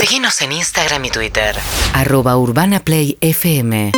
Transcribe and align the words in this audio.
Seguinos 0.00 0.40
en 0.40 0.52
Instagram 0.52 1.04
y 1.04 1.10
Twitter. 1.10 1.54
Arroba 1.92 2.34
Urbana 2.38 2.80
Play 2.80 3.18
FM. 3.20 3.92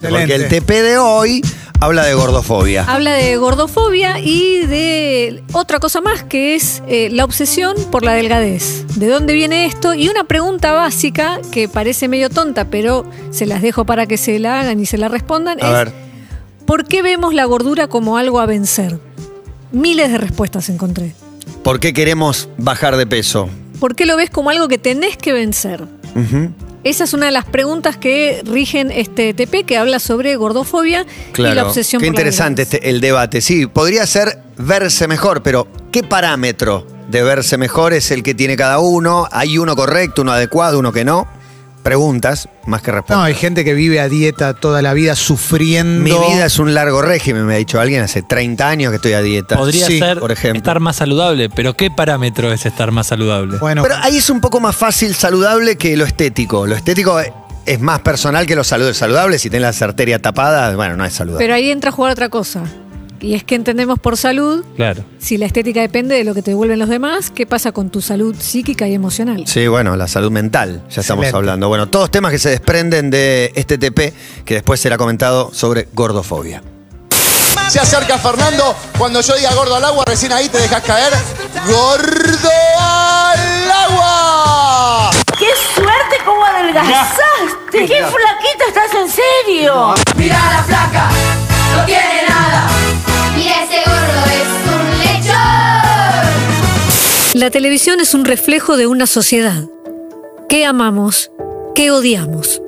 Porque 0.00 0.34
el 0.34 0.48
TP 0.48 0.82
de 0.82 0.98
hoy 0.98 1.42
habla 1.78 2.04
de 2.04 2.14
gordofobia. 2.14 2.82
Habla 2.82 3.12
de 3.12 3.36
gordofobia 3.36 4.18
y 4.18 4.66
de 4.66 5.44
otra 5.52 5.78
cosa 5.78 6.00
más 6.00 6.24
que 6.24 6.56
es 6.56 6.82
eh, 6.88 7.08
la 7.12 7.24
obsesión 7.24 7.76
por 7.92 8.02
la 8.02 8.14
delgadez. 8.14 8.84
¿De 8.96 9.06
dónde 9.06 9.32
viene 9.34 9.64
esto? 9.64 9.94
Y 9.94 10.08
una 10.08 10.24
pregunta 10.24 10.72
básica 10.72 11.38
que 11.52 11.68
parece 11.68 12.08
medio 12.08 12.28
tonta, 12.28 12.64
pero 12.64 13.08
se 13.30 13.46
las 13.46 13.62
dejo 13.62 13.84
para 13.84 14.06
que 14.06 14.16
se 14.16 14.40
la 14.40 14.58
hagan 14.58 14.80
y 14.80 14.86
se 14.86 14.98
la 14.98 15.06
respondan. 15.06 15.62
A 15.62 15.68
es, 15.68 15.72
ver. 15.72 15.92
¿Por 16.66 16.84
qué 16.84 17.02
vemos 17.02 17.32
la 17.32 17.44
gordura 17.44 17.86
como 17.86 18.16
algo 18.16 18.40
a 18.40 18.46
vencer? 18.46 18.98
Miles 19.70 20.10
de 20.10 20.18
respuestas 20.18 20.68
encontré. 20.68 21.14
¿Por 21.62 21.78
qué 21.78 21.92
queremos 21.92 22.48
bajar 22.56 22.96
de 22.96 23.06
peso? 23.06 23.48
¿Por 23.78 23.94
qué 23.94 24.06
lo 24.06 24.16
ves 24.16 24.30
como 24.30 24.50
algo 24.50 24.68
que 24.68 24.78
tenés 24.78 25.16
que 25.16 25.32
vencer? 25.32 25.84
Esa 26.84 27.04
es 27.04 27.12
una 27.12 27.26
de 27.26 27.32
las 27.32 27.44
preguntas 27.44 27.96
que 27.96 28.42
rigen 28.44 28.90
este 28.90 29.34
TP 29.34 29.64
que 29.64 29.76
habla 29.76 30.00
sobre 30.00 30.34
gordofobia 30.36 31.06
y 31.36 31.42
la 31.42 31.66
obsesión 31.66 32.00
Qué 32.00 32.06
por 32.06 32.14
interesante 32.14 32.62
este, 32.62 32.88
el 32.90 33.00
debate. 33.00 33.40
Sí, 33.40 33.66
podría 33.66 34.06
ser 34.06 34.38
verse 34.56 35.06
mejor, 35.06 35.42
pero 35.42 35.68
¿qué 35.92 36.02
parámetro 36.02 36.86
de 37.08 37.22
verse 37.22 37.56
mejor 37.56 37.92
es 37.92 38.10
el 38.10 38.22
que 38.22 38.34
tiene 38.34 38.56
cada 38.56 38.80
uno? 38.80 39.28
¿Hay 39.30 39.58
uno 39.58 39.76
correcto, 39.76 40.22
uno 40.22 40.32
adecuado, 40.32 40.78
uno 40.78 40.92
que 40.92 41.04
no? 41.04 41.28
Preguntas, 41.82 42.48
más 42.66 42.82
que 42.82 42.90
No, 42.90 42.96
respuestas. 42.98 43.24
hay 43.26 43.34
gente 43.34 43.64
que 43.64 43.72
vive 43.72 44.00
a 44.00 44.08
dieta 44.08 44.52
toda 44.54 44.82
la 44.82 44.92
vida 44.94 45.14
sufriendo. 45.14 46.02
Mi 46.02 46.10
vida 46.10 46.46
es 46.46 46.58
un 46.58 46.74
largo 46.74 47.00
régimen, 47.02 47.46
me 47.46 47.54
ha 47.54 47.56
dicho 47.58 47.80
alguien 47.80 48.02
hace 48.02 48.22
30 48.22 48.68
años 48.68 48.90
que 48.90 48.96
estoy 48.96 49.12
a 49.14 49.22
dieta. 49.22 49.56
Podría 49.56 49.86
Sí, 49.86 49.98
ser 49.98 50.18
por 50.18 50.32
ejemplo. 50.32 50.58
estar 50.58 50.80
más 50.80 50.96
saludable, 50.96 51.48
pero 51.50 51.74
¿qué 51.74 51.90
parámetro 51.90 52.52
es 52.52 52.66
estar 52.66 52.90
más 52.90 53.06
saludable? 53.06 53.58
Bueno, 53.58 53.82
Pero 53.82 53.94
ahí 54.02 54.16
es 54.18 54.28
un 54.28 54.40
poco 54.40 54.60
más 54.60 54.76
fácil 54.76 55.14
saludable 55.14 55.76
que 55.76 55.96
lo 55.96 56.04
estético. 56.04 56.66
Lo 56.66 56.74
estético 56.76 57.18
es 57.64 57.80
más 57.80 58.00
personal 58.00 58.46
que 58.46 58.56
lo 58.56 58.64
salud- 58.64 58.92
saludable. 58.92 59.38
Si 59.38 59.48
tenés 59.50 59.80
la 59.80 59.86
arteria 59.86 60.18
tapada, 60.20 60.74
bueno, 60.76 60.96
no 60.96 61.04
es 61.04 61.14
saludable. 61.14 61.44
Pero 61.44 61.54
ahí 61.54 61.70
entra 61.70 61.90
a 61.90 61.92
jugar 61.92 62.12
otra 62.12 62.28
cosa. 62.28 62.62
Y 63.20 63.34
es 63.34 63.42
que 63.44 63.54
entendemos 63.56 63.98
por 63.98 64.16
salud, 64.16 64.64
Claro. 64.76 65.04
si 65.18 65.38
la 65.38 65.46
estética 65.46 65.80
depende 65.80 66.14
de 66.14 66.22
lo 66.24 66.34
que 66.34 66.42
te 66.42 66.52
devuelven 66.52 66.78
los 66.78 66.88
demás, 66.88 67.30
¿qué 67.30 67.46
pasa 67.46 67.72
con 67.72 67.90
tu 67.90 68.00
salud 68.00 68.36
psíquica 68.38 68.86
y 68.86 68.94
emocional? 68.94 69.44
Sí, 69.46 69.66
bueno, 69.66 69.96
la 69.96 70.06
salud 70.06 70.30
mental, 70.30 70.82
ya 70.88 71.00
estamos 71.00 71.24
Excelente. 71.24 71.36
hablando. 71.36 71.68
Bueno, 71.68 71.88
todos 71.88 72.10
temas 72.10 72.30
que 72.30 72.38
se 72.38 72.50
desprenden 72.50 73.10
de 73.10 73.52
este 73.56 73.76
TP, 73.78 74.12
que 74.44 74.54
después 74.54 74.78
será 74.80 74.96
comentado 74.96 75.50
sobre 75.52 75.88
gordofobia. 75.92 76.62
Se 77.68 77.80
acerca 77.80 78.16
Fernando. 78.18 78.74
Cuando 78.96 79.20
yo 79.20 79.34
diga 79.36 79.52
gordo 79.54 79.74
al 79.74 79.84
agua, 79.84 80.04
recién 80.06 80.32
ahí 80.32 80.48
te 80.48 80.56
dejas 80.58 80.82
caer. 80.84 81.12
¡Gordo 81.66 82.48
al 82.78 83.70
agua! 83.70 85.10
¡Qué 85.38 85.48
suerte 85.74 86.16
cómo 86.24 86.44
adelgazaste! 86.46 87.72
¡Qué 87.72 87.86
flaquita 87.86 88.64
estás 88.68 88.94
en 88.94 89.08
serio! 89.10 89.94
Mira 90.16 90.38
la 90.50 90.62
flaca, 90.64 91.10
no 91.76 91.84
tiene 91.84 92.22
nada. 92.26 92.68
La 97.34 97.50
televisión 97.50 98.00
es 98.00 98.14
un 98.14 98.24
reflejo 98.24 98.76
de 98.76 98.86
una 98.86 99.06
sociedad. 99.06 99.62
¿Qué 100.48 100.64
amamos? 100.64 101.30
¿Qué 101.74 101.90
odiamos? 101.90 102.60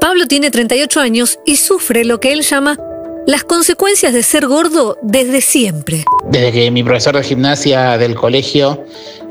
Pablo 0.00 0.26
tiene 0.26 0.50
38 0.50 1.00
años 1.00 1.38
y 1.44 1.56
sufre 1.56 2.04
lo 2.04 2.20
que 2.20 2.32
él 2.32 2.42
llama 2.42 2.78
las 3.26 3.44
consecuencias 3.44 4.12
de 4.12 4.22
ser 4.22 4.46
gordo 4.46 4.96
desde 5.02 5.40
siempre. 5.40 6.04
Desde 6.30 6.52
que 6.52 6.70
mi 6.70 6.82
profesor 6.82 7.16
de 7.16 7.22
gimnasia 7.22 7.98
del 7.98 8.14
colegio 8.14 8.84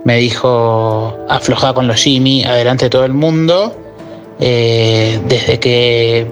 me 0.04 0.18
dijo 0.18 1.18
afloja 1.30 1.74
con 1.74 1.88
los 1.88 2.02
Jimmy, 2.02 2.44
adelante 2.44 2.86
de 2.86 2.90
todo 2.90 3.06
el 3.06 3.14
mundo, 3.14 3.76
eh, 4.40 5.20
desde 5.28 5.60
que 5.60 6.28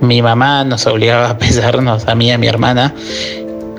mi 0.00 0.22
mamá 0.22 0.64
nos 0.64 0.86
obligaba 0.86 1.30
a 1.30 1.38
pesarnos, 1.38 2.06
a 2.06 2.14
mí 2.14 2.28
y 2.28 2.30
a 2.30 2.38
mi 2.38 2.46
hermana, 2.46 2.94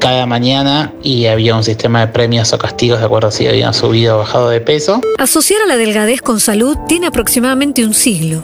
cada 0.02 0.26
mañana 0.26 0.92
y 1.04 1.28
había 1.28 1.56
un 1.56 1.64
sistema 1.64 2.02
de 2.02 2.08
premios 2.08 2.52
o 2.54 2.58
castigos 2.58 3.00
de 3.00 3.06
acuerdo 3.06 3.28
a 3.28 3.32
si 3.32 3.48
habían 3.48 3.74
subido 3.74 4.16
o 4.16 4.18
bajado 4.20 4.50
de 4.50 4.60
peso. 4.60 5.00
Asociar 5.20 5.62
a 5.62 5.68
la 5.68 5.78
delgadez 5.78 6.22
con 6.22 6.40
salud 6.40 6.76
tiene 6.88 7.08
aproximadamente 7.08 7.86
un 7.86 7.94
siglo, 7.94 8.44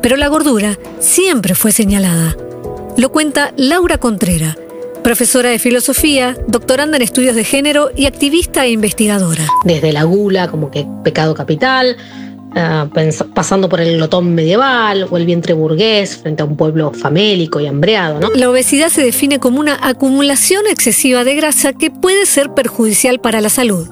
pero 0.00 0.16
la 0.16 0.28
gordura 0.28 0.78
siempre 1.00 1.54
fue 1.54 1.72
señalada. 1.72 2.34
Lo 2.96 3.10
cuenta 3.10 3.52
Laura 3.56 3.98
Contrera, 3.98 4.56
profesora 5.02 5.50
de 5.50 5.58
filosofía, 5.58 6.36
doctoranda 6.48 6.96
en 6.96 7.02
estudios 7.02 7.36
de 7.36 7.44
género 7.44 7.90
y 7.94 8.06
activista 8.06 8.64
e 8.64 8.70
investigadora. 8.70 9.46
desde 9.64 9.92
la 9.92 10.04
gula 10.04 10.50
como 10.50 10.70
que 10.70 10.86
pecado 11.04 11.34
capital, 11.34 11.98
ah, 12.54 12.86
pasando 13.34 13.68
por 13.68 13.80
el 13.80 13.96
glotón 13.96 14.34
medieval 14.34 15.06
o 15.10 15.16
el 15.16 15.26
vientre 15.26 15.54
burgués 15.54 16.16
frente 16.16 16.42
a 16.42 16.46
un 16.46 16.56
pueblo 16.56 16.92
famélico 16.92 17.60
y 17.60 17.66
hambreado. 17.66 18.30
La 18.34 18.50
obesidad 18.50 18.88
se 18.88 19.02
define 19.02 19.38
como 19.38 19.60
una 19.60 19.78
acumulación 19.82 20.66
excesiva 20.68 21.24
de 21.24 21.34
grasa 21.34 21.72
que 21.72 21.90
puede 21.90 22.26
ser 22.26 22.50
perjudicial 22.50 23.20
para 23.20 23.40
la 23.40 23.48
salud. 23.48 23.88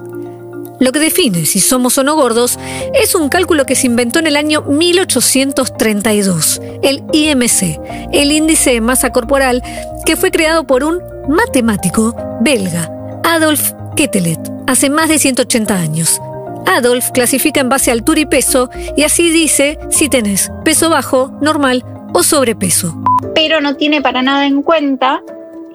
Lo 0.79 0.91
que 0.91 0.99
define 0.99 1.45
si 1.45 1.59
somos 1.59 1.97
o 1.97 2.03
no 2.03 2.15
gordos 2.15 2.59
es 2.93 3.15
un 3.15 3.29
cálculo 3.29 3.65
que 3.65 3.75
se 3.75 3.87
inventó 3.87 4.19
en 4.19 4.27
el 4.27 4.35
año 4.35 4.63
1832, 4.63 6.61
el 6.81 7.03
IMC, 7.13 7.79
el 8.11 8.31
índice 8.31 8.71
de 8.71 8.81
masa 8.81 9.11
corporal, 9.11 9.63
que 10.05 10.17
fue 10.17 10.31
creado 10.31 10.65
por 10.65 10.83
un 10.83 10.99
matemático 11.29 12.15
belga, 12.41 12.91
Adolf 13.23 13.71
Quetelet, 13.95 14.39
hace 14.67 14.89
más 14.89 15.07
de 15.07 15.19
180 15.19 15.73
años. 15.73 16.19
Adolf 16.65 17.11
clasifica 17.11 17.61
en 17.61 17.69
base 17.69 17.91
a 17.91 17.93
altura 17.93 18.21
y 18.21 18.25
peso 18.25 18.69
y 18.95 19.03
así 19.03 19.29
dice 19.29 19.77
si 19.89 20.09
tenés 20.09 20.51
peso 20.63 20.89
bajo, 20.89 21.31
normal 21.41 21.83
o 22.13 22.23
sobrepeso. 22.23 22.95
Pero 23.35 23.61
no 23.61 23.75
tiene 23.75 24.01
para 24.01 24.21
nada 24.21 24.45
en 24.45 24.61
cuenta 24.61 25.21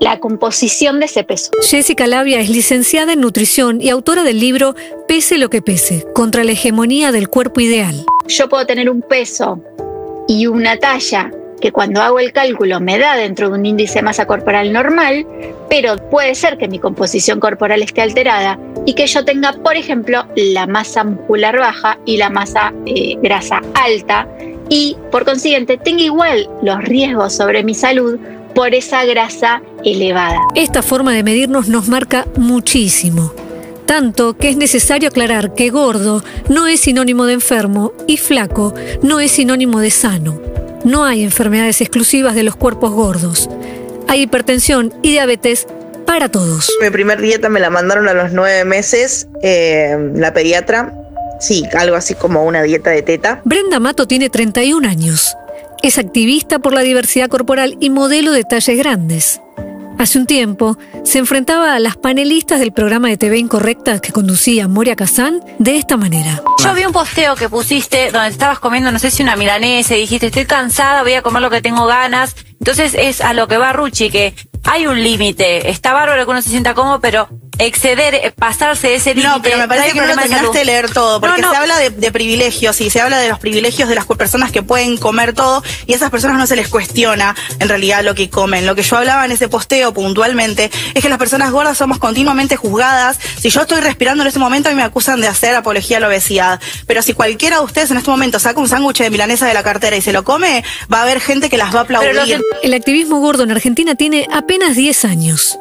la 0.01 0.21
composición 0.21 1.01
de 1.01 1.07
ese 1.07 1.25
peso. 1.25 1.51
Jessica 1.63 2.07
Labia 2.07 2.41
es 2.41 2.49
licenciada 2.49 3.13
en 3.13 3.21
nutrición 3.21 3.81
y 3.81 3.91
autora 3.91 4.23
del 4.23 4.39
libro 4.41 4.75
Pese 5.09 5.39
lo 5.39 5.51
que 5.51 5.63
pese, 5.63 6.07
contra 6.15 6.45
la 6.45 6.53
hegemonía 6.53 7.13
del 7.13 7.29
cuerpo 7.29 7.61
ideal. 7.61 8.05
Yo 8.29 8.49
puedo 8.49 8.65
tener 8.67 8.89
un 8.91 9.03
peso 9.03 9.61
y 10.29 10.47
una 10.47 10.77
talla 10.77 11.33
que 11.61 11.73
cuando 11.73 12.03
hago 12.03 12.19
el 12.19 12.33
cálculo 12.33 12.81
me 12.81 12.99
da 12.99 13.17
dentro 13.17 13.49
de 13.49 13.59
un 13.59 13.67
índice 13.67 13.99
de 13.99 14.03
masa 14.03 14.27
corporal 14.27 14.73
normal, 14.73 15.27
pero 15.69 15.97
puede 16.11 16.35
ser 16.35 16.57
que 16.59 16.69
mi 16.69 16.79
composición 16.79 17.41
corporal 17.41 17.83
esté 17.83 18.01
alterada 18.01 18.59
y 18.87 18.95
que 18.95 19.07
yo 19.07 19.25
tenga, 19.25 19.53
por 19.53 19.77
ejemplo, 19.77 20.27
la 20.37 20.67
masa 20.67 21.05
muscular 21.05 21.59
baja 21.59 21.99
y 22.05 22.17
la 22.17 22.31
masa 22.31 22.73
eh, 22.87 23.17
grasa 23.23 23.61
alta 23.75 24.29
y 24.69 24.97
por 25.11 25.25
consiguiente 25.25 25.79
tenga 25.79 26.03
igual 26.03 26.49
los 26.63 26.83
riesgos 26.85 27.35
sobre 27.35 27.65
mi 27.65 27.75
salud 27.75 28.19
por 28.55 28.75
esa 28.75 29.05
grasa 29.05 29.63
elevada. 29.85 30.39
Esta 30.55 30.83
forma 30.83 31.13
de 31.13 31.23
medirnos 31.23 31.69
nos 31.69 31.89
marca 31.89 32.27
muchísimo. 32.37 33.33
Tanto 33.87 34.37
que 34.37 34.51
es 34.51 34.57
necesario 34.57 35.09
aclarar 35.09 35.55
que 35.55 35.71
gordo 35.71 36.23
no 36.51 36.67
es 36.67 36.81
sinónimo 36.81 37.25
de 37.25 37.35
enfermo 37.35 37.93
y 38.07 38.19
flaco 38.19 38.75
no 39.03 39.21
es 39.21 39.31
sinónimo 39.31 39.81
de 39.81 39.91
sano. 39.91 40.39
No 40.85 41.05
hay 41.05 41.23
enfermedades 41.23 41.81
exclusivas 41.81 42.35
de 42.35 42.43
los 42.43 42.57
cuerpos 42.57 42.93
gordos. 42.93 43.49
Hay 44.07 44.23
hipertensión 44.23 44.93
y 45.03 45.11
diabetes 45.11 45.67
para 46.07 46.31
todos. 46.31 46.71
Mi 46.81 46.91
primer 46.91 47.21
dieta 47.21 47.49
me 47.49 47.61
la 47.61 47.71
mandaron 47.71 48.09
a 48.09 48.15
los 48.15 48.33
nueve 48.33 48.65
meses, 48.65 49.29
eh, 49.43 49.97
la 50.15 50.33
pediatra. 50.33 50.95
Sí, 51.41 51.65
algo 51.77 51.97
así 51.97 52.15
como 52.15 52.45
una 52.45 52.63
dieta 52.63 52.91
de 52.91 53.03
teta. 53.03 53.43
Brenda 53.45 53.79
Mato 53.79 54.07
tiene 54.07 54.31
31 54.31 54.89
años. 54.89 55.37
Es 55.83 55.99
activista 55.99 56.59
por 56.59 56.73
la 56.73 56.81
diversidad 56.81 57.29
corporal 57.29 57.77
y 57.79 57.91
modelo 57.91 58.33
de 58.33 58.45
talles 58.45 58.79
grandes. 58.79 59.41
Hace 59.99 60.19
un 60.19 60.27
tiempo 60.27 60.79
se 61.05 61.19
enfrentaba 61.19 61.75
a 61.75 61.81
las 61.81 61.97
panelistas 61.97 62.61
del 62.61 62.73
programa 62.73 63.09
de 63.09 63.17
TV 63.17 63.39
Incorrecta 63.39 63.99
que 63.99 64.13
conducía 64.13 64.69
Moria 64.69 64.95
Kazán 64.95 65.41
de 65.59 65.77
esta 65.77 65.97
manera. 65.97 66.41
Yo 66.63 66.73
vi 66.73 66.85
un 66.85 66.93
posteo 66.93 67.35
que 67.35 67.49
pusiste 67.49 68.13
donde 68.13 68.29
estabas 68.29 68.61
comiendo, 68.61 68.93
no 68.93 69.01
sé 69.01 69.11
si 69.11 69.25
una 69.25 69.35
milanesa, 69.35 69.97
y 69.97 70.03
dijiste, 70.03 70.29
estoy 70.29 70.47
cansada, 70.47 71.03
voy 71.03 71.15
a 71.15 71.23
comer 71.23 71.43
lo 71.43 71.51
que 71.51 71.63
tengo 71.63 71.87
ganas. 71.87 72.37
Entonces 72.61 72.95
es 72.97 73.21
a 73.21 73.33
lo 73.33 73.49
que 73.49 73.59
va 73.59 73.73
Ruchi, 73.73 74.09
que 74.09 74.37
hay 74.63 74.87
un 74.87 75.03
límite. 75.03 75.69
Está 75.69 75.93
bárbaro 75.93 76.25
que 76.25 76.31
uno 76.31 76.43
se 76.43 76.51
sienta 76.51 76.75
cómodo, 76.75 77.01
pero 77.01 77.29
exceder, 77.59 78.15
eh, 78.15 78.33
pasarse 78.37 78.95
ese 78.95 79.11
límite. 79.15 79.29
No, 79.29 79.43
pero 79.43 79.59
me 79.59 79.69
parece 79.69 79.93
que 79.93 80.01
no 80.01 80.07
lo 80.07 80.15
terminaste 80.17 80.59
de 80.59 80.65
leer 80.65 80.91
todo, 80.91 81.21
porque 81.21 81.41
No, 81.41 81.49
no. 81.49 81.53
se 81.53 81.57
habla 81.59 81.77
de, 81.79 81.91
de 81.91 82.13
privilegios 82.13 82.81
y 82.81 82.91
se 82.91 83.01
habla 83.01 83.19
de 83.19 83.29
los 83.29 83.39
privilegios 83.39 83.89
de 83.89 83.95
las 83.95 84.07
personas 84.07 84.53
que 84.53 84.63
pueden 84.63 84.97
comer 84.97 85.33
todo 85.33 85.63
y 85.87 85.93
a 85.93 85.97
esas 85.97 86.11
personas 86.11 86.39
no 86.39 86.47
se 86.47 86.57
les 86.57 86.69
cuestiona 86.69 87.35
en 87.59 87.69
realidad 87.69 88.03
lo 88.05 88.15
que 88.15 88.31
comen. 88.31 88.67
Lo 88.67 88.75
que 88.75 88.83
yo 88.83 88.97
hablaba 88.97 89.25
en 89.25 89.33
ese 89.33 89.49
posteo 89.49 89.93
puntualmente 89.93 90.71
es 90.95 91.03
que 91.03 91.09
las 91.09 91.19
personas 91.19 91.51
gordas 91.51 91.77
somos 91.79 91.99
continuamente 91.99 92.57
juzgadas. 92.57 93.19
Si 93.41 93.51
yo 93.51 93.63
estoy 93.63 93.81
respirando 93.81 94.23
en 94.23 94.29
ese 94.29 94.39
momento, 94.39 94.69
a 94.69 94.73
mí 94.73 94.77
me 94.77 94.83
acusan 94.83 95.21
de 95.21 95.29
hacer 95.29 95.55
apología 95.55 95.99
a 95.99 96.01
la 96.01 96.09
obesidad. 96.09 96.61
Pero 96.87 97.03
si 97.03 97.13
cualquiera 97.13 97.59
de 97.59 97.65
ustedes 97.65 97.91
en 97.91 97.97
este 97.99 98.11
momento 98.11 98.39
saca 98.39 98.61
un 98.61 98.69
sándwich 98.69 98.99
de 98.99 99.11
milanesa 99.11 99.47
de 99.47 99.55
la 99.55 99.63
cartera 99.63 99.97
y 99.97 100.03
se 100.03 100.13
lo 100.13 100.25
come, 100.25 100.65
va 100.93 101.01
a 101.01 101.03
haber 101.03 101.21
gente 101.21 101.49
que 101.51 101.57
las 101.57 101.75
va 101.75 101.81
a 101.81 101.83
aplaudir. 101.83 102.41
El 102.63 102.75
activismo 102.75 103.21
gordo 103.21 103.43
en 103.45 103.51
Argentina 103.51 103.95
tiene 103.95 104.27
apenas 104.33 104.77
10 104.77 105.05
años. 105.05 105.59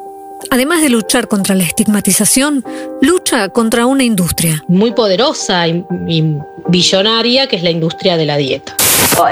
Además 0.49 0.81
de 0.81 0.89
luchar 0.89 1.27
contra 1.27 1.55
la 1.55 1.63
estigmatización, 1.63 2.63
lucha 3.01 3.49
contra 3.49 3.85
una 3.85 4.03
industria. 4.03 4.63
Muy 4.67 4.91
poderosa 4.91 5.67
y, 5.67 5.85
y 6.07 6.37
billonaria 6.67 7.47
que 7.47 7.57
es 7.57 7.63
la 7.63 7.71
industria 7.71 8.17
de 8.17 8.25
la 8.25 8.37
dieta. 8.37 8.75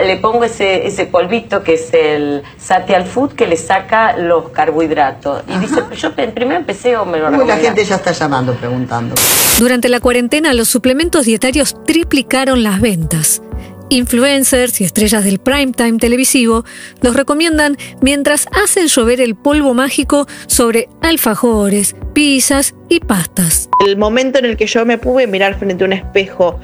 Le 0.04 0.18
pongo 0.18 0.44
ese, 0.44 0.88
ese 0.88 1.06
polvito 1.06 1.62
que 1.64 1.76
es 1.76 1.94
el 1.94 2.42
Satial 2.58 3.06
Food 3.06 3.34
que 3.34 3.46
le 3.46 3.56
saca 3.56 4.18
los 4.18 4.50
carbohidratos. 4.50 5.44
Y 5.48 5.60
dice, 5.60 5.84
pero 5.88 5.96
yo 5.96 6.16
primero 6.16 6.56
empecé 6.56 6.98
o 6.98 7.06
me 7.06 7.20
lo 7.20 7.30
Uy, 7.30 7.46
la 7.46 7.58
gente 7.58 7.86
ya 7.86 7.96
está 7.96 8.12
llamando, 8.12 8.54
preguntando. 8.56 9.14
Durante 9.60 9.88
la 9.90 10.00
cuarentena, 10.00 10.54
los 10.54 10.70
suplementos 10.70 11.26
dietarios 11.26 11.76
triplicaron 11.86 12.64
las 12.64 12.82
ventas. 12.82 13.42
Influencers 13.90 14.82
y 14.82 14.84
estrellas 14.84 15.24
del 15.24 15.40
primetime 15.40 15.98
televisivo 16.00 16.66
los 17.02 17.16
recomiendan 17.16 17.78
mientras 18.02 18.48
hacen 18.64 18.88
llover 18.88 19.22
el 19.22 19.36
polvo 19.36 19.74
mágico 19.74 20.28
sobre 20.48 20.90
alfajores, 21.02 21.96
pizzas 22.14 22.76
y 22.90 23.00
pastas. 23.00 23.70
El 23.86 23.98
momento 23.98 24.40
en 24.40 24.46
el 24.46 24.58
que 24.58 24.68
yo 24.68 24.86
me 24.86 24.98
pude 24.98 25.28
mirar 25.28 25.58
frente 25.60 25.84
a 25.84 25.88
un 25.88 25.94
espejo 25.94 26.60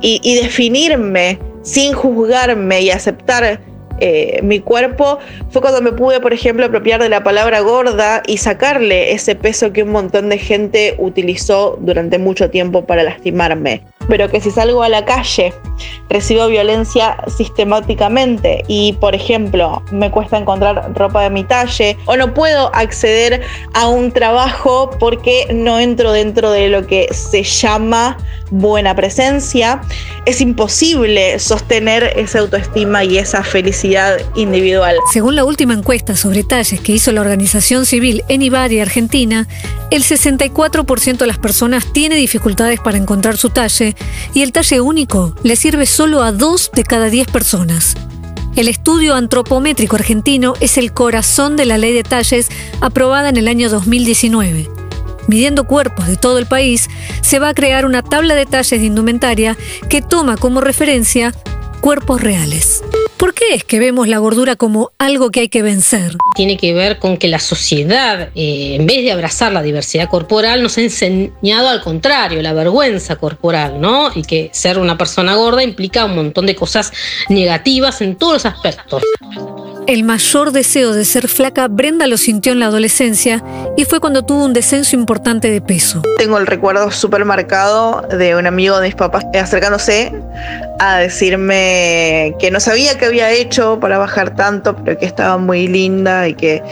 y, 0.00 0.20
y 0.22 0.34
definirme 0.36 1.38
sin 1.62 1.92
juzgarme 1.92 2.82
y 2.82 2.90
aceptar 2.90 3.60
eh, 4.00 4.40
mi 4.42 4.60
cuerpo 4.60 5.18
fue 5.50 5.62
cuando 5.62 5.80
me 5.80 5.92
pude, 5.92 6.20
por 6.20 6.32
ejemplo, 6.32 6.66
apropiar 6.66 7.00
de 7.00 7.08
la 7.08 7.22
palabra 7.22 7.60
gorda 7.60 8.22
y 8.26 8.38
sacarle 8.38 9.12
ese 9.12 9.34
peso 9.34 9.72
que 9.72 9.82
un 9.82 9.90
montón 9.90 10.28
de 10.28 10.38
gente 10.38 10.94
utilizó 10.98 11.78
durante 11.80 12.18
mucho 12.18 12.50
tiempo 12.50 12.84
para 12.84 13.02
lastimarme. 13.02 13.82
Pero 14.08 14.28
que 14.30 14.40
si 14.40 14.50
salgo 14.50 14.82
a 14.82 14.88
la 14.88 15.04
calle 15.04 15.54
recibo 16.08 16.46
violencia 16.48 17.16
sistemáticamente 17.26 18.64
y, 18.68 18.92
por 18.94 19.14
ejemplo, 19.14 19.82
me 19.90 20.10
cuesta 20.10 20.38
encontrar 20.38 20.92
ropa 20.94 21.22
de 21.22 21.30
mi 21.30 21.44
talle 21.44 21.96
o 22.06 22.16
no 22.16 22.34
puedo 22.34 22.74
acceder 22.74 23.42
a 23.72 23.88
un 23.88 24.12
trabajo 24.12 24.90
porque 25.00 25.46
no 25.52 25.80
entro 25.80 26.12
dentro 26.12 26.50
de 26.50 26.68
lo 26.68 26.86
que 26.86 27.08
se 27.12 27.42
llama 27.42 28.16
buena 28.50 28.94
presencia, 28.94 29.80
es 30.26 30.40
imposible 30.40 31.38
sostener 31.38 32.12
esa 32.16 32.38
autoestima 32.38 33.02
y 33.04 33.18
esa 33.18 33.42
felicidad 33.42 34.18
individual. 34.36 34.96
Según 35.12 35.34
la 35.34 35.44
última 35.44 35.74
encuesta 35.74 36.16
sobre 36.16 36.44
talles 36.44 36.80
que 36.80 36.92
hizo 36.92 37.10
la 37.10 37.20
organización 37.20 37.84
civil 37.86 38.22
Anybody 38.30 38.80
Argentina, 38.80 39.48
el 39.90 40.04
64% 40.04 41.18
de 41.18 41.26
las 41.26 41.38
personas 41.38 41.92
tiene 41.92 42.16
dificultades 42.16 42.80
para 42.80 42.96
encontrar 42.96 43.36
su 43.36 43.50
talle 43.50 43.93
y 44.32 44.42
el 44.42 44.52
talle 44.52 44.80
único 44.80 45.34
le 45.42 45.56
sirve 45.56 45.86
solo 45.86 46.22
a 46.22 46.32
dos 46.32 46.70
de 46.74 46.84
cada 46.84 47.10
10 47.10 47.28
personas. 47.28 47.96
El 48.56 48.68
estudio 48.68 49.14
antropométrico 49.14 49.96
argentino 49.96 50.54
es 50.60 50.78
el 50.78 50.92
corazón 50.92 51.56
de 51.56 51.66
la 51.66 51.76
ley 51.76 51.92
de 51.92 52.04
talles 52.04 52.48
aprobada 52.80 53.28
en 53.28 53.36
el 53.36 53.48
año 53.48 53.68
2019. 53.68 54.70
Midiendo 55.26 55.64
cuerpos 55.64 56.06
de 56.06 56.16
todo 56.16 56.38
el 56.38 56.46
país, 56.46 56.88
se 57.22 57.38
va 57.38 57.48
a 57.48 57.54
crear 57.54 57.86
una 57.86 58.02
tabla 58.02 58.34
de 58.34 58.46
talles 58.46 58.80
de 58.80 58.86
indumentaria 58.86 59.56
que 59.88 60.02
toma 60.02 60.36
como 60.36 60.60
referencia 60.60 61.32
cuerpos 61.80 62.20
reales. 62.20 62.82
¿Por 63.24 63.32
qué 63.32 63.54
es 63.54 63.64
que 63.64 63.78
vemos 63.78 64.06
la 64.06 64.18
gordura 64.18 64.54
como 64.54 64.90
algo 64.98 65.30
que 65.30 65.40
hay 65.40 65.48
que 65.48 65.62
vencer? 65.62 66.14
Tiene 66.36 66.58
que 66.58 66.74
ver 66.74 66.98
con 66.98 67.16
que 67.16 67.26
la 67.26 67.38
sociedad, 67.38 68.28
eh, 68.34 68.74
en 68.74 68.84
vez 68.84 69.02
de 69.02 69.12
abrazar 69.12 69.50
la 69.50 69.62
diversidad 69.62 70.10
corporal, 70.10 70.62
nos 70.62 70.76
ha 70.76 70.82
enseñado 70.82 71.70
al 71.70 71.80
contrario, 71.80 72.42
la 72.42 72.52
vergüenza 72.52 73.16
corporal, 73.16 73.80
¿no? 73.80 74.10
Y 74.14 74.24
que 74.24 74.50
ser 74.52 74.78
una 74.78 74.98
persona 74.98 75.36
gorda 75.36 75.62
implica 75.62 76.04
un 76.04 76.16
montón 76.16 76.44
de 76.44 76.54
cosas 76.54 76.92
negativas 77.30 78.02
en 78.02 78.16
todos 78.16 78.34
los 78.34 78.44
aspectos. 78.44 79.02
El 79.86 80.02
mayor 80.02 80.52
deseo 80.52 80.94
de 80.94 81.04
ser 81.04 81.28
flaca 81.28 81.68
Brenda 81.68 82.06
lo 82.06 82.16
sintió 82.16 82.52
en 82.52 82.60
la 82.60 82.66
adolescencia 82.66 83.44
y 83.76 83.84
fue 83.84 84.00
cuando 84.00 84.24
tuvo 84.24 84.42
un 84.44 84.54
descenso 84.54 84.96
importante 84.96 85.50
de 85.50 85.60
peso. 85.60 86.00
Tengo 86.16 86.38
el 86.38 86.46
recuerdo 86.46 86.90
súper 86.90 87.26
marcado 87.26 88.00
de 88.08 88.34
un 88.34 88.46
amigo 88.46 88.78
de 88.80 88.86
mis 88.86 88.94
papás 88.94 89.26
acercándose 89.34 90.10
a 90.78 90.96
decirme 90.96 92.34
que 92.38 92.50
no 92.50 92.60
sabía 92.60 92.96
qué 92.96 93.04
había 93.04 93.30
hecho 93.30 93.78
para 93.78 93.98
bajar 93.98 94.34
tanto, 94.34 94.74
pero 94.74 94.98
que 94.98 95.04
estaba 95.04 95.36
muy 95.36 95.68
linda 95.68 96.28
y 96.28 96.34
que 96.34 96.62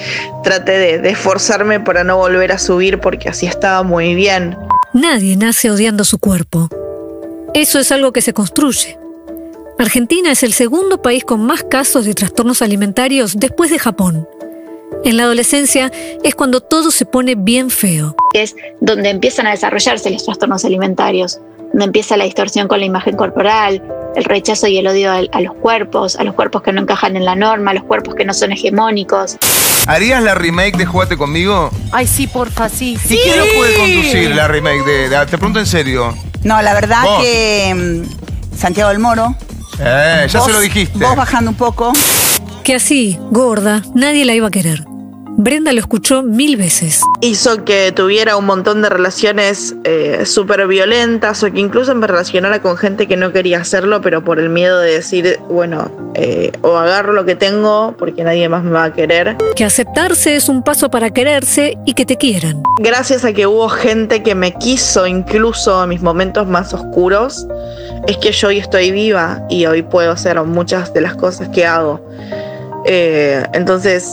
traté 0.42 0.72
de, 0.72 0.98
de 0.98 1.10
esforzarme 1.10 1.80
para 1.80 2.04
no 2.04 2.16
volver 2.16 2.50
a 2.50 2.58
subir 2.58 2.98
porque 2.98 3.28
así 3.28 3.46
estaba 3.46 3.82
muy 3.82 4.14
bien. 4.14 4.56
Nadie 4.94 5.36
nace 5.36 5.70
odiando 5.70 6.04
su 6.04 6.18
cuerpo. 6.18 6.70
Eso 7.52 7.78
es 7.78 7.92
algo 7.92 8.12
que 8.12 8.22
se 8.22 8.32
construye. 8.32 9.01
Argentina 9.78 10.30
es 10.30 10.42
el 10.42 10.52
segundo 10.52 11.02
país 11.02 11.24
con 11.24 11.44
más 11.44 11.64
casos 11.64 12.04
de 12.04 12.14
trastornos 12.14 12.62
alimentarios 12.62 13.38
después 13.38 13.70
de 13.70 13.78
Japón. 13.78 14.28
En 15.04 15.16
la 15.16 15.24
adolescencia 15.24 15.90
es 16.22 16.34
cuando 16.34 16.60
todo 16.60 16.90
se 16.90 17.04
pone 17.06 17.34
bien 17.34 17.70
feo. 17.70 18.14
Es 18.34 18.54
donde 18.80 19.10
empiezan 19.10 19.46
a 19.46 19.50
desarrollarse 19.50 20.10
los 20.10 20.24
trastornos 20.24 20.64
alimentarios, 20.64 21.40
donde 21.72 21.86
empieza 21.86 22.16
la 22.16 22.24
distorsión 22.24 22.68
con 22.68 22.78
la 22.80 22.86
imagen 22.86 23.16
corporal, 23.16 23.82
el 24.14 24.24
rechazo 24.24 24.68
y 24.68 24.76
el 24.78 24.86
odio 24.86 25.10
a, 25.10 25.40
los 25.40 25.54
cuerpos, 25.54 26.16
a 26.16 26.24
los 26.24 26.34
cuerpos 26.34 26.62
que 26.62 26.72
no 26.72 26.82
encajan 26.82 27.16
en 27.16 27.24
la 27.24 27.34
norma, 27.34 27.72
a 27.72 27.74
los 27.74 27.84
cuerpos 27.84 28.14
que 28.14 28.24
no 28.24 28.34
son 28.34 28.52
hegemónicos. 28.52 29.36
¿Harías 29.86 30.22
la 30.22 30.34
remake 30.34 30.76
de 30.76 30.86
Jugate 30.86 31.16
conmigo? 31.16 31.70
Ay, 31.90 32.06
sí, 32.06 32.28
porfa, 32.28 32.68
sí. 32.68 32.96
¿Y 33.08 33.16
quién 33.16 33.38
lo 33.38 33.46
puede 33.56 33.74
conducir 33.74 34.30
la 34.36 34.46
remake 34.46 34.84
de, 34.84 35.08
de- 35.08 35.26
Te 35.26 35.38
pregunto 35.38 35.58
en 35.58 35.66
serio. 35.66 36.14
No, 36.44 36.60
la 36.62 36.74
verdad 36.74 37.02
Vos. 37.04 37.22
que 37.24 37.74
mm, 37.74 38.56
Santiago 38.56 38.90
del 38.90 39.00
Moro. 39.00 39.34
Eh, 39.80 40.26
ya 40.28 40.38
vos- 40.38 40.46
se 40.46 40.52
lo 40.52 40.60
dijiste. 40.60 40.98
Vos 40.98 41.16
bajando 41.16 41.50
un 41.50 41.56
poco. 41.56 41.92
Que 42.64 42.74
así, 42.76 43.18
gorda, 43.30 43.82
nadie 43.94 44.24
la 44.24 44.34
iba 44.34 44.48
a 44.48 44.50
querer. 44.50 44.84
Brenda 45.34 45.72
lo 45.72 45.80
escuchó 45.80 46.22
mil 46.22 46.56
veces. 46.58 47.00
Hizo 47.22 47.64
que 47.64 47.90
tuviera 47.90 48.36
un 48.36 48.44
montón 48.44 48.82
de 48.82 48.90
relaciones 48.90 49.74
eh, 49.84 50.24
súper 50.26 50.66
violentas 50.68 51.42
o 51.42 51.50
que 51.50 51.58
incluso 51.58 51.94
me 51.94 52.06
relacionara 52.06 52.60
con 52.60 52.76
gente 52.76 53.08
que 53.08 53.16
no 53.16 53.32
quería 53.32 53.58
hacerlo, 53.62 54.02
pero 54.02 54.22
por 54.22 54.38
el 54.38 54.50
miedo 54.50 54.78
de 54.78 54.92
decir, 54.92 55.40
bueno, 55.48 55.90
eh, 56.14 56.52
o 56.60 56.76
agarro 56.76 57.14
lo 57.14 57.24
que 57.24 57.34
tengo 57.34 57.94
porque 57.98 58.22
nadie 58.22 58.46
más 58.50 58.62
me 58.62 58.72
va 58.72 58.84
a 58.84 58.92
querer. 58.92 59.38
Que 59.56 59.64
aceptarse 59.64 60.36
es 60.36 60.50
un 60.50 60.62
paso 60.62 60.90
para 60.90 61.10
quererse 61.10 61.78
y 61.86 61.94
que 61.94 62.04
te 62.04 62.18
quieran. 62.18 62.62
Gracias 62.80 63.24
a 63.24 63.32
que 63.32 63.46
hubo 63.46 63.70
gente 63.70 64.22
que 64.22 64.34
me 64.34 64.52
quiso 64.52 65.06
incluso 65.06 65.82
en 65.82 65.88
mis 65.88 66.02
momentos 66.02 66.46
más 66.46 66.74
oscuros, 66.74 67.46
es 68.06 68.16
que 68.16 68.32
yo 68.32 68.48
hoy 68.48 68.58
estoy 68.58 68.90
viva 68.90 69.42
y 69.48 69.66
hoy 69.66 69.82
puedo 69.82 70.12
hacer 70.12 70.42
muchas 70.44 70.92
de 70.92 71.00
las 71.00 71.14
cosas 71.14 71.48
que 71.48 71.66
hago. 71.66 72.00
Eh, 72.84 73.44
entonces, 73.52 74.12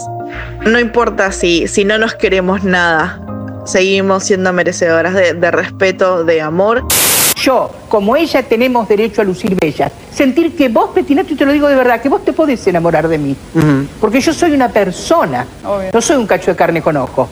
no 0.65 0.79
importa 0.79 1.31
si, 1.31 1.67
si 1.67 1.85
no 1.85 1.97
nos 1.97 2.13
queremos 2.15 2.63
nada, 2.63 3.19
seguimos 3.65 4.23
siendo 4.23 4.53
merecedoras 4.53 5.13
de, 5.13 5.33
de 5.33 5.51
respeto, 5.51 6.23
de 6.23 6.41
amor. 6.41 6.85
Yo, 7.41 7.71
como 7.87 8.15
ella, 8.15 8.43
tenemos 8.43 8.87
derecho 8.87 9.21
a 9.21 9.23
lucir 9.23 9.55
bellas. 9.55 9.91
Sentir 10.13 10.55
que 10.55 10.67
vos, 10.67 10.89
Petinato, 10.93 11.33
y 11.33 11.37
te 11.37 11.45
lo 11.45 11.53
digo 11.53 11.67
de 11.69 11.75
verdad, 11.75 12.01
que 12.01 12.09
vos 12.09 12.23
te 12.25 12.33
podés 12.33 12.67
enamorar 12.67 13.07
de 13.07 13.17
mí. 13.17 13.35
Porque 14.01 14.19
yo 14.19 14.33
soy 14.33 14.51
una 14.51 14.69
persona, 14.69 15.47
no 15.93 16.01
soy 16.01 16.17
un 16.17 16.27
cacho 16.27 16.51
de 16.51 16.57
carne 16.57 16.81
con 16.81 16.97
ojo. 16.97 17.29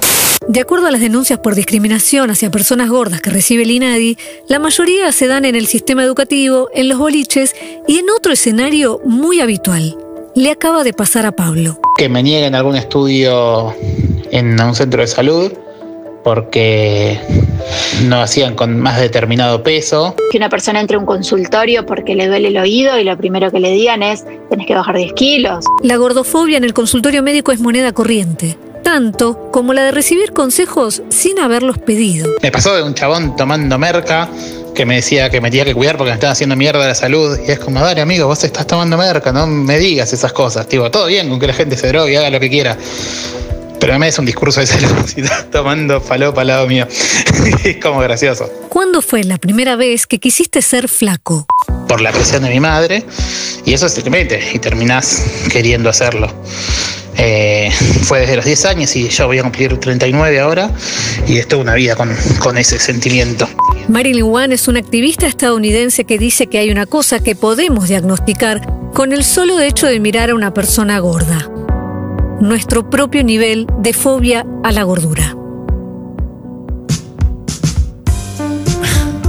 De 0.48 0.62
acuerdo 0.62 0.88
a 0.88 0.92
las 0.92 1.02
denuncias 1.02 1.40
por 1.40 1.56
discriminación 1.56 2.30
hacia 2.30 2.50
personas 2.50 2.90
gordas 2.90 3.20
que 3.20 3.30
recibe 3.30 3.64
el 3.64 3.72
INADI, 3.72 4.18
la 4.48 4.60
mayoría 4.60 5.12
se 5.12 5.28
dan 5.28 5.44
en 5.44 5.56
el 5.56 5.68
sistema 5.68 6.04
educativo, 6.06 6.70
en 6.74 6.88
los 6.88 6.98
boliches 6.98 7.54
y 7.86 7.98
en 7.98 8.10
otro 8.10 8.32
escenario 8.32 9.02
muy 9.04 9.42
habitual. 9.42 9.98
Le 10.36 10.50
acaba 10.50 10.86
de 10.86 10.94
pasar 10.94 11.26
a 11.26 11.34
Pablo. 11.34 11.80
que 11.98 12.08
me 12.08 12.24
nieguen 12.24 12.56
algún 12.56 12.78
estudio 12.78 13.74
en 14.32 14.60
un 14.62 14.74
centro 14.74 15.02
de 15.02 15.08
salud 15.08 15.52
porque 16.24 17.20
no 18.06 18.22
hacían 18.22 18.56
con 18.56 18.80
más 18.80 19.00
determinado 19.00 19.64
peso. 19.64 20.16
Que 20.32 20.38
una 20.38 20.50
persona 20.50 20.80
entre 20.80 20.96
a 20.96 21.00
un 21.00 21.06
consultorio 21.06 21.86
porque 21.86 22.16
le 22.16 22.28
duele 22.28 22.50
el 22.50 22.58
oído 22.58 22.98
y 23.00 23.04
lo 23.04 23.18
primero 23.18 23.52
que 23.52 23.60
le 23.60 23.72
digan 23.72 24.04
es, 24.04 24.26
tenés 24.50 24.68
que 24.68 24.76
bajar 24.76 24.96
10 24.96 25.14
kilos. 25.14 25.66
La 25.84 25.98
gordofobia 25.98 26.58
en 26.58 26.64
el 26.64 26.74
consultorio 26.74 27.24
médico 27.24 27.52
es 27.52 27.60
moneda 27.60 27.92
corriente, 27.94 28.58
tanto 28.88 29.52
como 29.52 29.74
la 29.74 29.84
de 29.84 29.92
recibir 29.92 30.32
consejos 30.32 31.02
sin 31.10 31.40
haberlos 31.40 31.78
pedido. 31.78 32.32
Me 32.42 32.54
pasó 32.54 32.74
de 32.74 32.84
un 32.84 32.94
chabón 32.94 33.36
tomando 33.36 33.78
merca 33.78 34.30
que 34.74 34.86
me 34.86 34.96
decía 34.96 35.30
que 35.30 35.42
me 35.42 35.50
tenía 35.50 35.66
que 35.66 35.74
cuidar 35.74 35.98
porque 35.98 36.12
me 36.12 36.16
estaba 36.16 36.32
haciendo 36.32 36.56
mierda 36.56 36.88
la 36.88 36.96
salud. 36.96 37.38
Y 37.46 37.52
es 37.52 37.60
como, 37.60 37.82
dale 37.82 38.00
amigo, 38.00 38.28
vos 38.28 38.42
estás 38.46 38.66
tomando 38.66 38.98
merca, 38.98 39.34
no 39.34 39.46
me 39.46 39.78
digas 39.78 40.14
esas 40.14 40.32
cosas. 40.32 40.70
Digo, 40.70 40.90
todo 40.90 41.08
bien 41.08 41.28
con 41.28 41.38
que 41.38 41.48
la 41.48 41.54
gente 41.54 41.76
se 41.76 41.90
drogue 41.90 42.14
y 42.14 42.16
haga 42.16 42.30
lo 42.30 42.40
que 42.40 42.50
quiera. 42.50 42.78
Pero 43.78 43.92
no 43.92 44.00
me 44.00 44.06
des 44.06 44.18
un 44.20 44.26
discurso 44.26 44.62
de 44.62 44.68
salud 44.68 44.88
si 45.06 45.20
estás 45.20 45.52
tomando 45.52 46.00
falopa 46.00 46.40
al 46.40 46.48
lado 46.48 46.66
mío. 46.66 46.88
es 47.66 47.78
como 47.84 48.00
gracioso. 48.00 48.50
¿Cuándo 48.70 49.02
fue 49.02 49.26
la 49.26 49.38
primera 49.38 49.76
vez 49.76 50.08
que 50.08 50.20
quisiste 50.20 50.62
ser 50.62 50.88
flaco? 50.88 51.46
Por 51.90 52.00
la 52.00 52.14
presión 52.14 52.44
de 52.44 52.52
mi 52.52 52.62
madre. 52.62 53.04
Y 53.66 53.74
eso 53.74 53.90
se 53.90 54.02
te 54.02 54.10
mete 54.10 54.42
y 54.54 54.60
terminás 54.60 55.24
queriendo 55.52 55.90
hacerlo. 55.90 56.34
Eh, 57.18 57.72
fue 58.04 58.22
desde 58.22 58.36
los 58.36 58.46
10 58.46 58.66
años 58.66 58.96
y 58.96 59.10
yo 59.10 59.28
voy 59.28 59.40
a 59.40 59.44
cumplir 59.44 59.78
39 59.78 60.40
ahora. 60.40 60.72
Y 61.28 61.38
es 61.38 61.48
toda 61.48 61.62
una 61.62 61.76
vida 61.76 61.96
con, 61.96 62.16
con 62.40 62.58
ese 62.58 62.80
sentimiento. 62.80 63.48
Marilyn 63.88 64.26
Wan 64.26 64.52
es 64.52 64.68
una 64.68 64.80
activista 64.80 65.28
estadounidense 65.28 66.06
que 66.06 66.18
dice 66.18 66.48
que 66.48 66.58
hay 66.58 66.72
una 66.72 66.86
cosa 66.86 67.20
que 67.20 67.36
podemos 67.36 67.88
diagnosticar 67.88 68.62
con 68.94 69.14
el 69.14 69.24
solo 69.24 69.60
hecho 69.62 69.88
de 69.88 70.00
mirar 70.00 70.32
a 70.32 70.36
una 70.36 70.54
persona 70.54 71.00
gorda. 71.00 71.50
Nuestro 72.42 72.90
propio 72.90 73.24
nivel 73.24 73.68
de 73.80 73.94
fobia 73.94 74.46
a 74.64 74.72
la 74.72 74.84
gordura. 74.84 75.37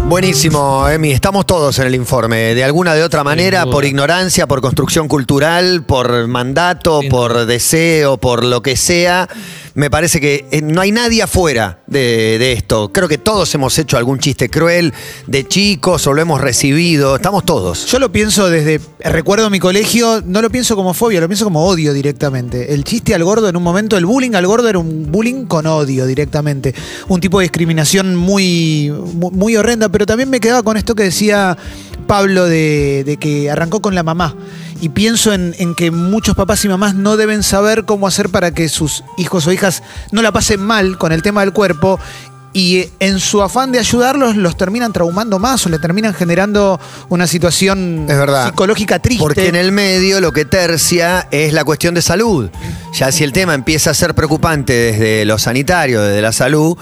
Buenísimo, 0.09 0.89
Emi. 0.89 1.11
Estamos 1.11 1.45
todos 1.45 1.79
en 1.81 1.87
el 1.87 1.95
informe. 1.95 2.55
De 2.55 2.65
alguna 2.65 2.95
de 2.95 3.03
otra 3.03 3.23
manera, 3.25 3.67
por 3.67 3.85
ignorancia, 3.85 4.47
por 4.47 4.63
construcción 4.63 5.07
cultural, 5.07 5.83
por 5.83 6.27
mandato, 6.29 7.01
por 7.11 7.45
deseo, 7.45 8.17
por 8.17 8.43
lo 8.43 8.63
que 8.63 8.79
sea. 8.79 9.29
Me 9.79 9.91
parece 9.91 10.21
que 10.21 10.45
eh, 10.51 10.61
no 10.61 10.81
hay 10.81 10.91
nadie 10.91 11.23
afuera 11.23 11.79
de, 11.87 12.37
de 12.41 12.53
esto. 12.53 12.93
Creo 12.93 13.07
que 13.07 13.17
todos 13.17 13.55
hemos 13.55 13.79
hecho 13.79 13.97
algún 13.97 14.19
chiste 14.19 14.49
cruel 14.49 14.93
de 15.29 15.47
chicos 15.47 16.05
o 16.09 16.15
lo 16.15 16.21
hemos 16.21 16.41
recibido. 16.41 17.15
Estamos 17.15 17.45
todos. 17.45 17.87
Yo 17.87 18.01
lo 18.01 18.11
pienso 18.11 18.51
desde, 18.51 18.81
recuerdo 18.99 19.49
mi 19.51 19.61
colegio, 19.61 20.21
no 20.27 20.43
lo 20.43 20.51
pienso 20.51 20.75
como 20.75 20.95
fobia, 20.95 21.21
lo 21.21 21.29
pienso 21.29 21.45
como 21.45 21.65
odio 21.65 21.93
directamente. 21.93 22.75
El 22.75 22.83
chiste 22.83 23.15
al 23.15 23.23
gordo 23.23 23.49
en 23.49 23.55
un 23.55 23.63
momento, 23.63 23.97
el 23.97 24.05
bullying 24.05 24.35
al 24.35 24.49
gordo 24.49 24.69
era 24.69 24.81
un 24.81 25.13
bullying 25.13 25.47
con 25.47 25.65
odio 25.65 26.07
directamente. 26.07 26.75
Un 27.07 27.21
tipo 27.21 27.39
de 27.39 27.45
discriminación 27.45 28.17
muy, 28.17 28.93
muy, 29.15 29.55
horrenda, 29.55 29.91
pero 29.91 30.07
también 30.07 30.29
me 30.29 30.41
quedaba 30.41 30.65
con 30.65 30.77
esto 30.77 30.97
que 30.97 31.05
decía 31.05 31.57
Pablo 32.09 32.47
de 32.47 33.17
que 33.21 33.49
arrancó 33.49 33.81
con 33.81 33.95
la 33.95 34.03
mamá. 34.03 34.35
Y 34.81 34.91
pienso 34.91 35.33
en, 35.33 35.55
en 35.59 35.75
que 35.75 35.91
muchos 35.91 36.37
papás 36.37 36.65
y 36.65 36.69
mamás 36.69 36.95
no 36.95 37.17
deben 37.17 37.43
saber 37.43 37.85
cómo 37.85 38.07
hacer 38.07 38.29
para 38.29 38.53
que 38.53 38.69
sus 38.69 39.03
hijos 39.17 39.47
o 39.47 39.53
hijas 39.53 39.83
no 40.13 40.23
la 40.23 40.33
pasen 40.33 40.61
mal 40.61 40.99
con 40.99 41.13
el 41.13 41.23
tema 41.23 41.41
del 41.41 41.53
cuerpo 41.53 41.99
y 42.53 42.77
eh, 42.79 42.91
en 43.01 43.21
su 43.21 43.43
afán 43.43 43.73
de 43.73 43.79
ayudarlos 43.79 44.37
los 44.37 44.57
terminan 44.57 44.93
traumando 44.93 45.39
más 45.39 45.67
o 45.67 45.69
le 45.69 45.79
terminan 45.79 46.15
generando 46.15 46.81
una 47.09 47.27
situación 47.27 48.07
Es 48.09 48.17
verdad. 48.17 48.47
psicológica 48.49 48.99
triste. 48.99 49.23
Porque 49.23 49.49
en 49.49 49.57
el 49.57 49.71
medio 49.73 50.21
lo 50.21 50.33
que 50.33 50.45
tercia 50.45 51.29
es 51.31 51.53
la 51.53 51.65
cuestión 51.65 51.95
de 51.95 52.03
salud. 52.03 52.49
Ya 52.95 53.13
si 53.13 53.23
el 53.25 53.33
tema 53.33 53.55
empieza 53.55 53.91
a 53.91 53.95
ser 53.95 54.15
preocupante 54.15 54.73
desde 54.73 55.25
lo 55.25 55.39
sanitario, 55.39 56.03
desde 56.03 56.23
la 56.23 56.33
salud, 56.33 56.77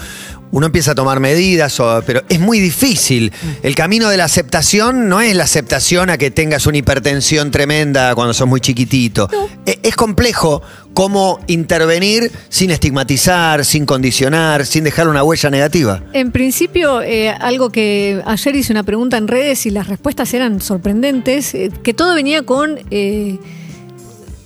uno 0.57 0.65
empieza 0.67 0.93
a 0.93 0.95
tomar 0.95 1.21
medidas, 1.21 1.79
o- 1.81 2.03
pero 2.07 2.23
es 2.31 2.41
muy 2.41 2.59
difícil. 2.61 3.31
El 3.63 3.75
camino 3.75 4.09
de 4.09 4.17
la 4.17 4.25
aceptación 4.25 5.07
no 5.07 5.21
es 5.21 5.35
la 5.37 5.45
aceptación 5.45 6.09
a 6.09 6.17
que 6.17 6.31
tengas 6.31 6.65
una 6.67 6.79
hipertensión 6.79 7.51
tremenda 7.51 8.15
cuando 8.15 8.33
sos 8.33 8.49
muy 8.49 8.61
chiquitito. 8.63 9.29
E- 9.67 9.79
Es 9.83 9.95
complejo 9.97 10.63
cómo 10.95 11.41
intervenir 11.47 12.33
sin 12.49 12.71
estigmatizar, 12.71 13.67
sin 13.67 13.85
condicionar, 13.85 14.65
sin 14.65 14.83
dejar 14.85 15.09
una 15.09 15.23
huella 15.23 15.51
negativa. 15.51 16.03
En 16.15 16.33
principio, 16.33 17.03
eh, 17.03 17.29
algo 17.29 17.69
que 17.71 18.23
ayer 18.25 18.57
hice 18.57 18.73
una 18.73 18.83
pregunta 18.83 19.19
en 19.19 19.29
redes 19.29 19.67
y 19.67 19.71
las 19.71 19.89
respuestas 19.89 20.33
eran 20.33 20.63
sorprendentes, 20.63 21.55
eh, 21.55 21.71
que 21.83 21.93
todo 21.93 22.15
venía 22.15 22.43
con 22.45 22.79
eh, 22.91 23.39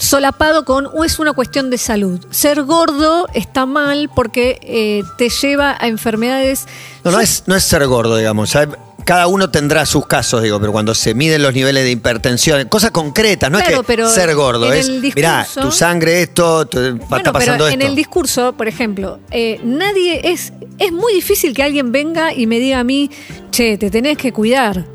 solapado 0.01 0.65
con 0.65 0.87
o 0.87 1.05
es 1.05 1.19
una 1.19 1.33
cuestión 1.33 1.71
de 1.71 1.79
salud. 1.79 2.21
Ser 2.31 2.63
gordo 2.65 3.29
está 3.35 3.67
mal 3.67 4.11
porque 4.15 4.59
eh, 4.63 5.03
te 5.19 5.29
lleva 5.29 5.77
a 5.79 5.87
enfermedades. 5.89 6.67
No, 7.05 7.11
no 7.13 7.21
es, 7.21 7.45
no 7.47 7.55
es 7.55 7.63
ser 7.65 7.87
gordo, 7.87 8.17
digamos. 8.17 8.57
Cada 9.05 9.27
uno 9.29 9.51
tendrá 9.51 9.87
sus 9.87 10.07
casos, 10.07 10.43
digo, 10.43 10.61
pero 10.61 10.73
cuando 10.73 10.95
se 10.95 11.15
miden 11.15 11.43
los 11.43 11.55
niveles 11.55 11.85
de 11.85 11.91
hipertensión, 11.91 12.69
cosas 12.69 12.91
concretas, 12.91 13.51
no 13.51 13.59
Claro, 13.59 13.81
es 13.81 13.87
que 13.87 14.07
ser 14.09 14.35
gordo, 14.35 14.73
es, 14.73 14.89
el 14.89 15.01
mirá, 15.01 15.41
discurso- 15.41 15.61
tu 15.63 15.71
sangre 15.73 16.23
esto, 16.23 16.67
tu- 16.67 16.79
está 16.79 17.07
Bueno, 17.09 17.33
pasando 17.33 17.65
pero 17.65 17.69
esto. 17.69 17.81
en 17.81 17.83
el 17.83 17.97
discurso, 17.97 18.53
por 18.53 18.69
ejemplo, 18.69 19.19
eh, 19.31 19.59
nadie 19.65 20.21
es 20.31 20.53
es 20.79 20.93
muy 20.93 21.13
difícil 21.15 21.53
que 21.55 21.63
alguien 21.63 21.93
venga 21.93 22.33
y 22.33 22.47
me 22.47 22.59
diga 22.59 22.79
a 22.81 22.85
mí, 22.85 23.11
che, 23.51 23.77
te 23.79 23.91
tenés 23.91 24.17
que 24.17 24.33
cuidar. 24.33 24.87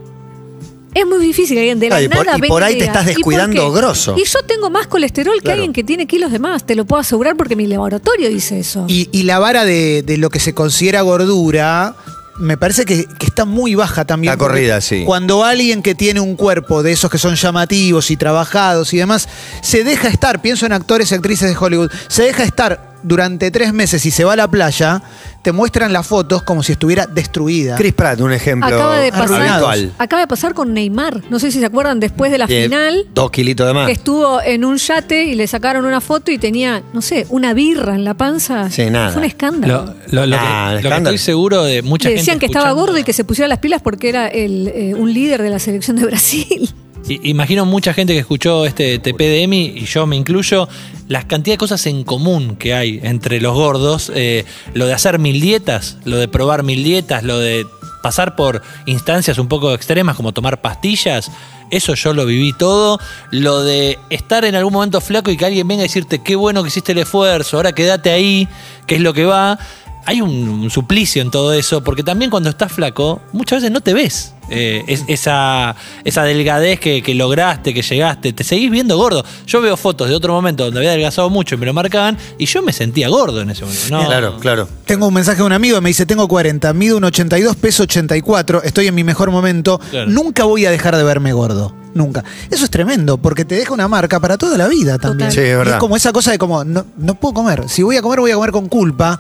Es 0.96 1.06
muy 1.06 1.20
difícil 1.20 1.56
que 1.56 1.60
alguien 1.60 1.80
de 1.80 1.90
la 1.90 1.98
Ah, 1.98 2.02
y 2.02 2.08
por- 2.10 2.26
nada 2.26 2.38
y 2.38 2.48
por 2.48 2.64
ahí 2.64 2.78
te 2.80 2.86
estás 2.86 3.04
"¿Y 3.04 3.08
por 3.08 3.16
descuidando 3.16 3.72
qué?". 3.74 3.80
grosso. 3.80 4.16
Y 4.18 4.24
yo 4.24 4.40
tengo 4.48 4.70
más 4.72 4.88
colesterol 4.88 5.36
que 5.36 5.42
Claro. 5.42 5.56
alguien 5.58 5.74
que 5.74 5.84
tiene 5.84 6.08
kilos 6.08 6.32
de 6.32 6.40
más, 6.40 6.66
te 6.66 6.74
lo 6.74 6.86
puedo 6.86 7.02
asegurar 7.02 7.36
porque 7.36 7.56
mi 7.56 7.68
laboratorio 7.68 8.30
dice 8.30 8.60
eso. 8.60 8.86
Y, 8.88 9.10
y 9.12 9.24
la 9.24 9.38
vara 9.38 9.66
de, 9.66 10.02
de 10.04 10.18
lo 10.18 10.30
que 10.32 10.40
se 10.40 10.54
considera 10.54 11.02
gordura, 11.02 11.96
me 12.38 12.58
parece 12.58 12.86
que, 12.86 13.06
que 13.20 13.26
está 13.26 13.44
muy 13.46 13.76
baja 13.76 14.06
también. 14.06 14.32
La 14.32 14.38
corrida, 14.38 14.80
sí. 14.82 15.04
Cuando 15.06 15.44
alguien 15.44 15.82
que 15.84 15.96
tiene 15.96 16.22
un 16.22 16.36
cuerpo 16.38 16.82
de 16.82 16.94
esos 16.94 17.12
que 17.12 17.18
son 17.18 17.36
llamativos 17.36 18.10
y 18.10 18.16
trabajados 18.18 18.94
y 18.94 18.98
demás, 18.98 19.28
se 19.62 19.84
deja 19.84 20.08
estar, 20.08 20.42
pienso 20.42 20.66
en 20.66 20.72
actores 20.72 21.12
y 21.12 21.16
actrices 21.16 21.50
de 21.50 21.58
Hollywood, 21.58 21.92
se 22.08 22.24
deja 22.24 22.44
estar 22.44 22.95
durante 23.06 23.52
tres 23.52 23.74
meses 23.74 24.06
y 24.06 24.12
se 24.12 24.24
va 24.24 24.34
a 24.34 24.36
la 24.36 24.48
playa, 24.50 25.02
te 25.42 25.52
muestran 25.52 25.94
las 25.94 26.08
fotos 26.08 26.44
como 26.44 26.64
si 26.64 26.72
estuviera 26.72 27.06
destruida. 27.06 27.76
Chris 27.76 27.94
Pratt, 27.94 28.20
un 28.22 28.32
ejemplo 28.34 28.68
Acaba 28.68 28.98
de 29.00 29.12
pasar, 29.12 29.42
habitual. 29.42 29.94
acaba 29.98 30.20
de 30.22 30.28
pasar 30.28 30.54
con 30.54 30.74
Neymar. 30.74 31.22
No 31.30 31.40
sé 31.40 31.52
si 31.52 31.60
se 31.60 31.66
acuerdan 31.66 32.00
después 32.00 32.32
de 32.32 32.38
la 32.40 32.48
Tiene 32.48 32.64
final. 32.66 33.06
Dos 33.14 33.30
kilitos 33.32 33.68
de 33.68 33.74
más. 33.74 33.86
Que 33.86 33.92
estuvo 33.94 34.42
en 34.42 34.66
un 34.66 34.78
yate 34.78 35.24
y 35.26 35.36
le 35.36 35.46
sacaron 35.48 35.86
una 35.86 36.02
foto 36.02 36.32
y 36.32 36.38
tenía, 36.38 36.82
no 36.94 37.02
sé, 37.02 37.28
una 37.30 37.54
birra 37.54 37.94
en 37.96 38.04
la 38.04 38.16
panza. 38.16 38.70
Sí, 38.72 38.90
nada. 38.90 39.12
Fue 39.12 39.20
un 39.20 39.26
escándalo. 39.26 39.94
Lo, 40.12 40.22
lo- 40.22 40.26
lo 40.28 40.36
Nah, 40.36 40.78
que, 40.78 40.84
lo 40.84 40.90
que 40.90 40.96
estoy 40.98 41.18
seguro 41.20 41.64
de 41.64 41.82
mucha 41.84 42.10
Le 42.10 42.16
gente. 42.16 42.22
decían 42.22 42.40
que 42.40 42.48
estaba 42.48 42.72
gordo 42.72 42.98
y 42.98 43.04
que 43.04 43.14
se 43.14 43.24
pusiera 43.24 43.48
las 43.48 43.60
pilas 43.60 43.82
porque 43.82 44.10
era 44.10 44.28
el, 44.28 44.68
eh, 44.70 44.94
un 44.96 45.14
líder 45.14 45.42
de 45.42 45.50
la 45.52 45.60
selección 45.60 45.96
de 45.98 46.06
Brasil. 46.06 46.74
Imagino 47.08 47.66
mucha 47.66 47.94
gente 47.94 48.14
que 48.14 48.20
escuchó 48.20 48.66
este 48.66 48.98
TP 48.98 49.20
de 49.20 49.44
Emi, 49.44 49.74
y 49.76 49.86
yo 49.86 50.08
me 50.08 50.16
incluyo, 50.16 50.68
las 51.08 51.26
cantidad 51.26 51.54
de 51.54 51.60
cosas 51.60 51.86
en 51.86 52.04
común 52.04 52.56
que 52.56 52.74
hay 52.74 53.00
entre 53.04 53.40
los 53.40 53.54
gordos. 53.54 54.12
eh, 54.14 54.46
lo 54.74 54.88
de 54.88 54.94
hacer 54.94 55.20
mil 55.20 55.40
dietas, 55.40 55.98
lo 56.04 56.18
de 56.18 56.28
probar 56.28 56.64
mil 56.64 56.84
dietas, 56.84 57.24
lo 57.24 57.38
de 57.40 57.68
pasar 58.02 58.36
por 58.36 58.62
instancias 58.86 59.38
un 59.38 59.48
poco 59.48 59.74
extremas 59.74 60.16
como 60.16 60.32
tomar 60.32 60.62
pastillas. 60.62 61.32
Eso 61.72 61.96
yo 61.96 62.14
lo 62.14 62.26
viví 62.26 62.54
todo. 62.54 63.00
Lo 63.32 63.64
de 63.64 63.98
estar 64.10 64.46
en 64.46 64.56
algún 64.56 64.74
momento 64.74 65.02
flaco 65.02 65.32
y 65.32 65.38
que 65.38 65.46
alguien 65.46 65.68
venga 65.68 65.82
a 65.82 65.84
decirte 65.84 66.20
qué 66.20 66.36
bueno 66.36 66.62
que 66.62 66.68
hiciste 66.70 66.92
el 66.92 67.00
esfuerzo, 67.00 67.58
ahora 67.58 67.74
quédate 67.74 68.12
ahí, 68.12 68.48
que 68.86 68.96
es 68.96 69.02
lo 69.02 69.14
que 69.14 69.26
va. 69.26 69.60
Hay 70.06 70.22
un, 70.22 70.32
un 70.32 70.70
suplicio 70.70 71.22
en 71.22 71.32
todo 71.32 71.54
eso, 71.54 71.84
porque 71.84 72.04
también 72.04 72.30
cuando 72.32 72.50
estás 72.50 72.72
flaco, 72.72 73.22
muchas 73.34 73.58
veces 73.62 73.72
no 73.72 73.82
te 73.82 73.94
ves. 73.94 74.34
Eh, 74.50 74.84
es- 74.88 75.04
esa, 75.08 75.76
esa 76.04 76.22
delgadez 76.24 76.80
que, 76.80 77.02
que 77.02 77.16
lograste, 77.16 77.74
que 77.74 77.82
llegaste, 77.82 78.32
te 78.32 78.44
seguís 78.44 78.70
viendo 78.70 78.96
gordo. 78.98 79.26
Yo 79.48 79.60
veo 79.62 79.76
fotos 79.76 80.08
de 80.08 80.14
otro 80.16 80.34
momento 80.34 80.66
donde 80.66 80.80
había 80.80 80.92
adelgazado 80.92 81.32
mucho 81.32 81.56
y 81.56 81.58
me 81.58 81.66
lo 81.66 81.74
marcaban, 81.74 82.18
y 82.38 82.46
yo 82.46 82.62
me 82.62 82.72
sentía 82.72 83.10
gordo 83.10 83.42
en 83.42 83.50
ese 83.50 83.66
momento. 83.66 83.86
No, 83.90 84.06
Claro, 84.06 84.38
claro. 84.40 84.70
Tengo 84.86 85.08
un 85.08 85.14
mensaje 85.16 85.38
de 85.38 85.44
un 85.44 85.54
amigo 85.54 85.82
me 85.82 85.90
dice, 85.90 86.06
tengo 86.06 86.28
40, 86.28 86.72
mido 86.74 86.98
un 86.98 87.04
82, 87.06 87.56
peso 87.56 87.84
84, 87.84 88.62
estoy 88.64 88.86
en 88.88 88.94
mi 88.94 89.04
mejor 89.04 89.32
momento, 89.32 89.80
Claro. 89.90 90.12
nunca 90.12 90.44
voy 90.44 90.66
a 90.68 90.72
dejar 90.72 90.96
de 90.96 91.04
verme 91.04 91.34
gordo. 91.34 91.74
Nunca. 91.96 92.24
Eso 92.52 92.66
es 92.66 92.70
tremendo, 92.70 93.18
porque 93.18 93.46
te 93.46 93.56
deja 93.56 93.74
una 93.74 93.88
marca 93.88 94.20
para 94.20 94.38
toda 94.38 94.58
la 94.58 94.68
vida 94.68 95.00
también. 95.00 95.32
Sí, 95.32 95.40
es 95.40 95.58
verdad. 95.58 95.76
es 95.76 95.80
como 95.80 95.96
esa 95.96 96.12
cosa 96.12 96.30
de 96.32 96.38
como, 96.38 96.66
no, 96.66 96.86
no 96.98 97.16
puedo 97.16 97.34
comer. 97.36 97.70
Si 97.70 97.84
voy 97.84 97.96
a 97.96 98.02
comer, 98.02 98.20
voy 98.20 98.32
a 98.32 98.36
comer 98.36 98.52
con 98.52 98.68
culpa. 98.68 99.20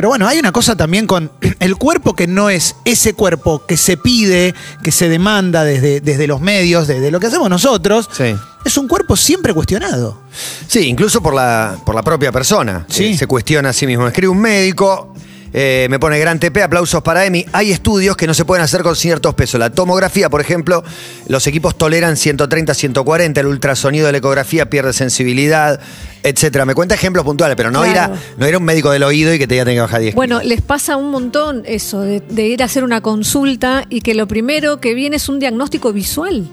Pero 0.00 0.08
bueno, 0.08 0.26
hay 0.26 0.38
una 0.38 0.50
cosa 0.50 0.76
también 0.76 1.06
con 1.06 1.30
el 1.60 1.76
cuerpo 1.76 2.14
que 2.14 2.26
no 2.26 2.48
es 2.48 2.74
ese 2.86 3.12
cuerpo 3.12 3.66
que 3.66 3.76
se 3.76 3.98
pide, 3.98 4.54
que 4.82 4.92
se 4.92 5.10
demanda 5.10 5.62
desde, 5.62 6.00
desde 6.00 6.26
los 6.26 6.40
medios, 6.40 6.86
desde 6.86 7.10
lo 7.10 7.20
que 7.20 7.26
hacemos 7.26 7.50
nosotros. 7.50 8.08
Sí. 8.10 8.34
Es 8.64 8.78
un 8.78 8.88
cuerpo 8.88 9.14
siempre 9.14 9.52
cuestionado. 9.52 10.22
Sí, 10.66 10.86
incluso 10.86 11.22
por 11.22 11.34
la, 11.34 11.76
por 11.84 11.94
la 11.94 12.02
propia 12.02 12.32
persona. 12.32 12.86
Sí. 12.88 13.08
Eh, 13.08 13.18
se 13.18 13.26
cuestiona 13.26 13.68
a 13.68 13.72
sí 13.74 13.86
mismo. 13.86 14.06
Escribe 14.06 14.28
un 14.28 14.40
médico, 14.40 15.12
eh, 15.52 15.86
me 15.90 15.98
pone 15.98 16.18
gran 16.18 16.38
TP, 16.38 16.62
aplausos 16.62 17.02
para 17.02 17.24
Emi. 17.26 17.44
Hay 17.52 17.72
estudios 17.72 18.16
que 18.16 18.26
no 18.26 18.34
se 18.34 18.44
pueden 18.44 18.62
hacer 18.64 18.82
con 18.82 18.94
ciertos 18.96 19.34
pesos. 19.34 19.58
La 19.58 19.70
tomografía, 19.70 20.28
por 20.30 20.40
ejemplo, 20.40 20.82
los 21.28 21.46
equipos 21.46 21.76
toleran 21.76 22.16
130, 22.16 22.72
140. 22.74 23.40
El 23.40 23.46
ultrasonido 23.46 24.06
de 24.06 24.12
la 24.12 24.18
ecografía 24.18 24.70
pierde 24.70 24.92
sensibilidad, 24.92 25.80
etcétera. 26.22 26.64
Me 26.64 26.74
cuenta 26.74 26.94
ejemplos 26.94 27.24
puntuales, 27.24 27.56
pero 27.56 27.70
no, 27.70 27.82
Claro. 27.82 28.14
ir, 28.14 28.20
a, 28.20 28.34
no 28.38 28.48
ir 28.48 28.54
a 28.54 28.58
un 28.58 28.64
médico 28.64 28.90
del 28.90 29.02
oído 29.02 29.34
y 29.34 29.38
que 29.38 29.46
te 29.46 29.54
diga 29.54 29.64
que 29.64 29.80
bajar 29.80 30.00
10 30.00 30.14
Bueno, 30.14 30.40
les 30.42 30.60
pasa 30.62 30.96
un 30.96 31.10
montón 31.10 31.62
eso, 31.66 32.00
de, 32.02 32.20
de 32.20 32.46
ir 32.46 32.62
a 32.62 32.66
hacer 32.66 32.84
una 32.84 33.00
consulta 33.00 33.84
y 33.88 34.02
que 34.02 34.14
lo 34.14 34.28
primero 34.28 34.80
que 34.80 34.94
viene 34.94 35.16
es 35.16 35.28
un 35.28 35.38
diagnóstico 35.40 35.92
visual. 35.92 36.48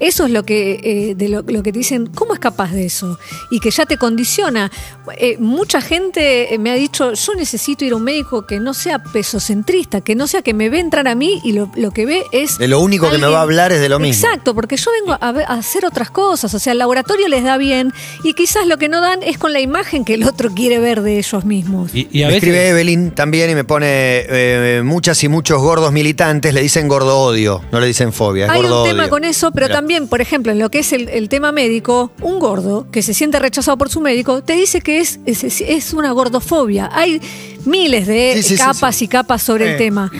Eso 0.00 0.26
es 0.26 0.30
lo 0.30 0.44
que, 0.44 0.80
eh, 0.82 1.14
de 1.16 1.28
lo, 1.28 1.42
lo 1.42 1.62
que 1.62 1.72
te 1.72 1.78
dicen, 1.78 2.06
¿cómo 2.06 2.34
es 2.34 2.40
capaz 2.40 2.72
de 2.72 2.86
eso? 2.86 3.18
Y 3.50 3.60
que 3.60 3.70
ya 3.70 3.84
te 3.86 3.96
condiciona. 3.96 4.70
Eh, 5.18 5.36
mucha 5.38 5.80
gente 5.80 6.54
eh, 6.54 6.58
me 6.58 6.70
ha 6.70 6.74
dicho, 6.74 7.12
yo 7.14 7.34
necesito 7.34 7.84
ir 7.84 7.92
a 7.92 7.96
un 7.96 8.04
médico 8.04 8.46
que 8.46 8.60
no 8.60 8.74
sea 8.74 8.98
pesocentrista, 9.02 10.00
que 10.00 10.14
no 10.14 10.26
sea 10.26 10.42
que 10.42 10.54
me 10.54 10.68
ve 10.70 10.78
entrar 10.80 11.06
a 11.08 11.14
mí 11.14 11.40
y 11.44 11.52
lo, 11.52 11.70
lo 11.76 11.90
que 11.90 12.06
ve 12.06 12.22
es... 12.32 12.58
De 12.58 12.68
lo 12.68 12.80
único 12.80 13.10
que 13.10 13.18
me 13.18 13.26
va 13.26 13.38
a 13.38 13.42
hablar 13.42 13.72
es 13.72 13.80
de 13.80 13.88
lo 13.88 13.98
mismo. 13.98 14.26
Exacto, 14.26 14.54
porque 14.54 14.76
yo 14.76 14.90
vengo 15.00 15.16
a, 15.20 15.32
ver- 15.32 15.44
a 15.46 15.54
hacer 15.54 15.84
otras 15.84 16.10
cosas, 16.10 16.52
o 16.54 16.58
sea, 16.58 16.72
el 16.72 16.78
laboratorio 16.78 17.28
les 17.28 17.44
da 17.44 17.56
bien 17.56 17.92
y 18.24 18.34
quizás 18.34 18.66
lo 18.66 18.78
que 18.78 18.88
no 18.88 19.00
dan 19.00 19.22
es 19.22 19.38
con 19.38 19.52
la 19.52 19.60
imagen 19.60 20.04
que 20.04 20.14
el 20.14 20.24
otro 20.24 20.50
quiere 20.50 20.78
ver 20.78 21.02
de 21.02 21.18
ellos 21.18 21.44
mismos. 21.44 21.94
Y, 21.94 22.08
y 22.10 22.22
a 22.22 22.26
me 22.28 22.34
veces. 22.34 22.48
escribe 22.48 22.68
Evelyn 22.68 23.10
también 23.12 23.50
y 23.50 23.54
me 23.54 23.64
pone 23.64 23.86
eh, 23.88 24.82
muchas 24.84 25.22
y 25.24 25.28
muchos 25.28 25.60
gordos 25.60 25.92
militantes 25.92 26.54
le 26.54 26.60
dicen 26.62 26.88
gordo 26.88 27.18
odio, 27.18 27.62
no 27.72 27.80
le 27.80 27.86
dicen 27.86 28.12
fobia, 28.12 28.46
es 28.46 28.50
Hay 28.50 28.60
un 28.64 28.84
tema 28.84 29.02
odio. 29.04 29.10
con 29.10 29.24
eso, 29.24 29.50
pero 29.52 29.68
también, 29.68 29.87
por 30.08 30.20
ejemplo, 30.20 30.52
en 30.52 30.58
lo 30.58 30.70
que 30.70 30.80
es 30.80 30.92
el, 30.92 31.08
el 31.08 31.28
tema 31.28 31.50
médico, 31.52 32.12
un 32.22 32.38
gordo 32.38 32.86
que 32.92 33.02
se 33.02 33.14
siente 33.14 33.38
rechazado 33.38 33.76
por 33.78 33.88
su 33.88 34.00
médico 34.00 34.42
te 34.42 34.52
dice 34.54 34.80
que 34.80 35.00
es, 35.00 35.18
es, 35.26 35.42
es 35.60 35.92
una 35.94 36.12
gordofobia. 36.12 36.90
Hay 36.92 37.20
miles 37.64 38.06
de 38.06 38.34
Sí, 38.36 38.42
sí, 38.42 38.56
sí, 38.56 38.62
capas 38.62 39.02
y 39.02 39.08
capas 39.08 39.42
sobre 39.42 39.66
Eh. 39.66 39.72
el 39.72 39.78
tema. 39.78 40.10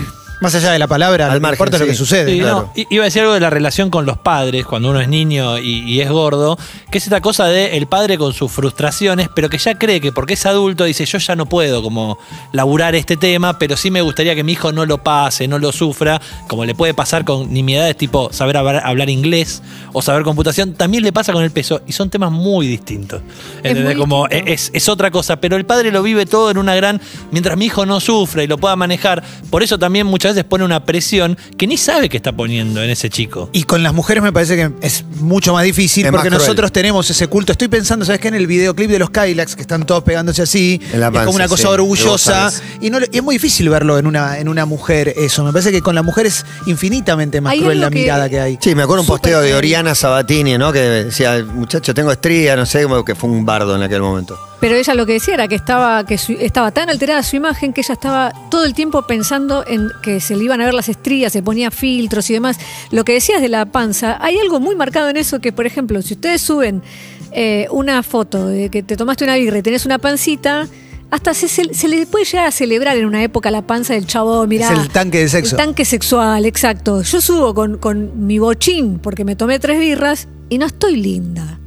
Más 0.41 0.55
allá 0.55 0.71
de 0.73 0.79
la 0.79 0.87
palabra, 0.87 1.27
Al 1.27 1.35
no 1.35 1.41
margen, 1.41 1.55
importa 1.57 1.79
lo 1.79 1.85
sí. 1.85 1.91
que 1.91 1.97
sucede. 1.97 2.33
Sí, 2.33 2.41
claro. 2.41 2.71
no, 2.77 2.85
iba 2.91 3.03
a 3.03 3.07
decir 3.07 3.23
algo 3.23 3.35
de 3.35 3.41
la 3.41 3.51
relación 3.51 3.91
con 3.91 4.07
los 4.07 4.19
padres 4.19 4.65
cuando 4.67 4.91
uno 4.91 5.01
es 5.01 5.09
niño 5.09 5.59
y, 5.59 5.81
y 5.81 6.01
es 6.01 6.11
gordo, 6.11 6.59
que 6.91 6.99
es 6.99 7.05
esta 7.05 7.21
cosa 7.21 7.47
de 7.47 7.77
el 7.77 7.87
padre 7.87 8.19
con 8.19 8.33
sus 8.33 8.51
frustraciones, 8.53 9.29
pero 9.35 9.51
que 9.51 9.59
ya 9.59 9.77
cree 9.77 10.01
que 10.01 10.13
porque 10.13 10.35
es 10.35 10.47
adulto 10.47 10.85
dice 10.85 11.05
yo 11.07 11.19
ya 11.19 11.35
no 11.37 11.47
puedo 11.47 11.83
como 11.83 12.19
laburar 12.53 12.95
este 12.95 13.17
tema, 13.17 13.59
pero 13.59 13.77
sí 13.77 13.91
me 13.91 14.01
gustaría 14.01 14.35
que 14.35 14.45
mi 14.45 14.53
hijo 14.53 14.73
no 14.73 14.87
lo 14.87 14.99
pase, 14.99 15.49
no 15.49 15.59
lo 15.59 15.73
sufra, 15.73 16.21
como 16.47 16.65
le 16.65 16.75
puede 16.75 16.95
pasar 16.95 17.25
con 17.25 17.53
nimiedades 17.53 17.97
tipo 17.97 18.33
saber 18.33 18.57
hablar, 18.57 18.83
hablar 18.85 19.11
inglés 19.11 19.63
o 19.93 20.03
saber 20.03 20.23
computación, 20.23 20.75
también 20.75 21.03
le 21.03 21.13
pasa 21.13 21.33
con 21.33 21.43
el 21.43 21.51
peso 21.51 21.83
y 21.87 21.93
son 21.93 22.11
temas 22.11 22.31
muy 22.31 22.67
distintos. 22.67 23.23
¿Entendés? 23.63 23.97
muy 23.97 23.97
como 23.97 24.29
es, 24.29 24.71
es 24.73 24.89
otra 24.89 25.11
cosa, 25.11 25.41
pero 25.41 25.57
el 25.57 25.65
padre 25.67 25.91
lo 25.91 26.03
vive 26.03 26.27
todo 26.27 26.51
en 26.51 26.59
una 26.59 26.75
gran, 26.75 27.01
mientras 27.31 27.57
mi 27.57 27.67
hijo 27.67 27.87
no 27.87 28.01
sufra 28.01 28.43
y 28.45 28.47
lo 28.47 28.59
pueda 28.59 28.77
manejar, 28.77 29.23
por 29.51 29.63
eso 29.63 29.79
también 29.79 30.07
muchas 30.07 30.28
veces 30.35 30.45
pone 30.45 30.65
una 30.65 30.85
presión 30.85 31.37
que 31.57 31.67
ni 31.67 31.77
sabe 31.77 32.09
que 32.09 32.17
está 32.17 32.33
poniendo 32.33 32.83
en 32.83 32.91
ese 32.91 33.11
chico. 33.11 33.51
Y 33.53 33.65
con 33.65 33.83
las 33.83 33.93
mujeres 33.95 34.23
me 34.23 34.33
parece 34.33 34.57
que 34.57 34.71
es 34.81 35.05
mucho 35.21 35.53
más 35.53 35.65
difícil 35.65 36.07
Es 36.07 36.13
porque 36.13 36.31
nosotros 36.31 36.73
tenemos 36.73 37.09
ese 37.11 37.27
culto. 37.29 37.53
Estoy 37.53 37.69
pensando, 37.69 38.05
¿sabes 38.05 38.21
qué? 38.21 38.29
En 38.29 38.35
el 38.35 38.47
videoclip 38.47 38.91
de 38.91 38.99
los 38.99 39.11
Kylax, 39.11 39.55
que 39.57 39.63
están 39.63 39.85
todos 39.87 40.03
pegándose 40.05 40.43
así, 40.43 40.81
En 40.93 41.01
la 41.01 41.09
es 41.09 41.13
como 41.21 41.37
una 41.37 41.49
cosa 41.49 41.63
sí, 41.63 41.69
orgullosa. 41.69 42.51
Y, 42.81 42.91
no, 42.91 42.99
y 43.01 43.17
es 43.17 43.23
muy 43.23 43.37
difícil 43.37 43.69
verlo 43.69 43.99
en 43.99 44.07
una, 44.07 44.39
en 44.39 44.49
una 44.49 44.65
mujer, 44.67 45.15
eso. 45.17 45.45
Me 45.45 45.53
parece 45.53 45.73
que 45.73 45.83
con 45.83 45.95
la 45.95 46.03
mujer 46.03 46.27
es 46.27 46.45
infinitamente 46.67 47.41
más 47.41 47.55
cruel 47.57 47.81
la 47.81 47.91
que- 47.91 48.01
mirada 48.01 48.29
que 48.29 48.41
hay. 48.41 48.59
Sí, 48.61 48.75
me 48.75 48.83
acuerdo 48.83 49.03
un 49.03 49.07
posteo 49.09 49.41
de. 49.41 49.55
Oriana 49.55 49.95
Sabatini, 49.95 50.57
¿no? 50.57 50.73
Que 50.73 50.81
decía, 50.81 51.45
muchacho, 51.45 51.93
tengo 51.95 52.13
estría, 52.13 52.55
no 52.57 52.65
sé, 52.67 52.87
que 53.05 53.15
fue 53.15 53.31
un 53.31 53.45
bardo 53.45 53.75
en 53.75 53.83
aquel 53.83 54.01
momento. 54.03 54.39
Pero 54.61 54.75
ella 54.75 54.95
lo 54.95 55.07
que 55.07 55.13
decía 55.13 55.35
era 55.35 55.47
que 55.47 55.55
estaba, 55.55 56.05
que 56.05 56.19
su- 56.19 56.33
estaba 56.33 56.73
tan 56.73 56.91
alterada 56.91 57.23
su 57.23 57.37
imagen 57.37 57.73
que 57.73 57.81
ella 57.83 57.93
estaba 57.93 58.33
todo 58.51 58.65
el 58.65 58.75
tiempo 58.75 59.03
pensando 59.07 59.65
en 59.67 59.89
que 60.03 60.21
se 60.21 60.35
le 60.35 60.43
iban 60.45 60.61
a 60.61 60.65
ver 60.65 60.75
las 60.75 60.89
estrías, 60.89 61.33
se 61.33 61.43
ponía 61.43 61.71
filtros 61.71 62.29
y 62.31 62.35
demás. 62.35 62.59
Lo 62.91 63.05
que 63.05 63.13
decías 63.13 63.41
de 63.41 63.49
la 63.49 63.67
panza, 63.67 64.19
hay 64.21 64.37
algo 64.39 64.59
muy 64.59 64.75
marcado 64.75 65.09
en 65.11 65.17
eso 65.17 65.39
que, 65.41 65.53
por 65.53 65.65
ejemplo, 65.67 66.03
si 66.03 66.15
ustedes 66.15 66.41
suben 66.43 66.83
eh, 67.31 67.69
una 67.71 68.03
foto 68.03 68.47
de 68.49 68.69
que 68.69 68.83
te 68.83 68.97
tomaste 68.97 69.23
una 69.25 69.37
birra 69.37 69.59
y 69.59 69.63
tenés 69.63 69.87
una 69.87 69.99
pancita, 69.99 70.67
hasta 71.11 71.35
se, 71.35 71.47
se- 71.49 71.73
se 71.73 71.87
le 71.89 72.05
puede 72.07 72.25
llegar 72.25 72.47
a 72.49 72.51
celebrar 72.51 72.97
en 72.97 73.07
una 73.07 73.23
época 73.23 73.51
la 73.53 73.63
panza 73.63 73.95
del 73.95 74.07
chavo, 74.07 74.45
mirá. 74.49 74.73
Es 74.73 74.79
el 74.81 74.89
tanque 74.91 75.19
de 75.21 75.29
sexo. 75.29 75.55
El 75.55 75.63
tanque 75.63 75.85
sexual, 75.85 76.45
exacto. 76.47 77.03
Yo 77.03 77.21
subo 77.21 77.55
con, 77.55 77.79
con 77.79 78.27
mi 78.27 78.39
bochín 78.41 78.99
porque 78.99 79.25
me 79.25 79.37
tomé 79.37 79.59
tres 79.61 79.79
birras 79.79 80.27
y 80.49 80.59
no 80.59 80.67
estoy 80.67 80.97
linda. 80.97 81.61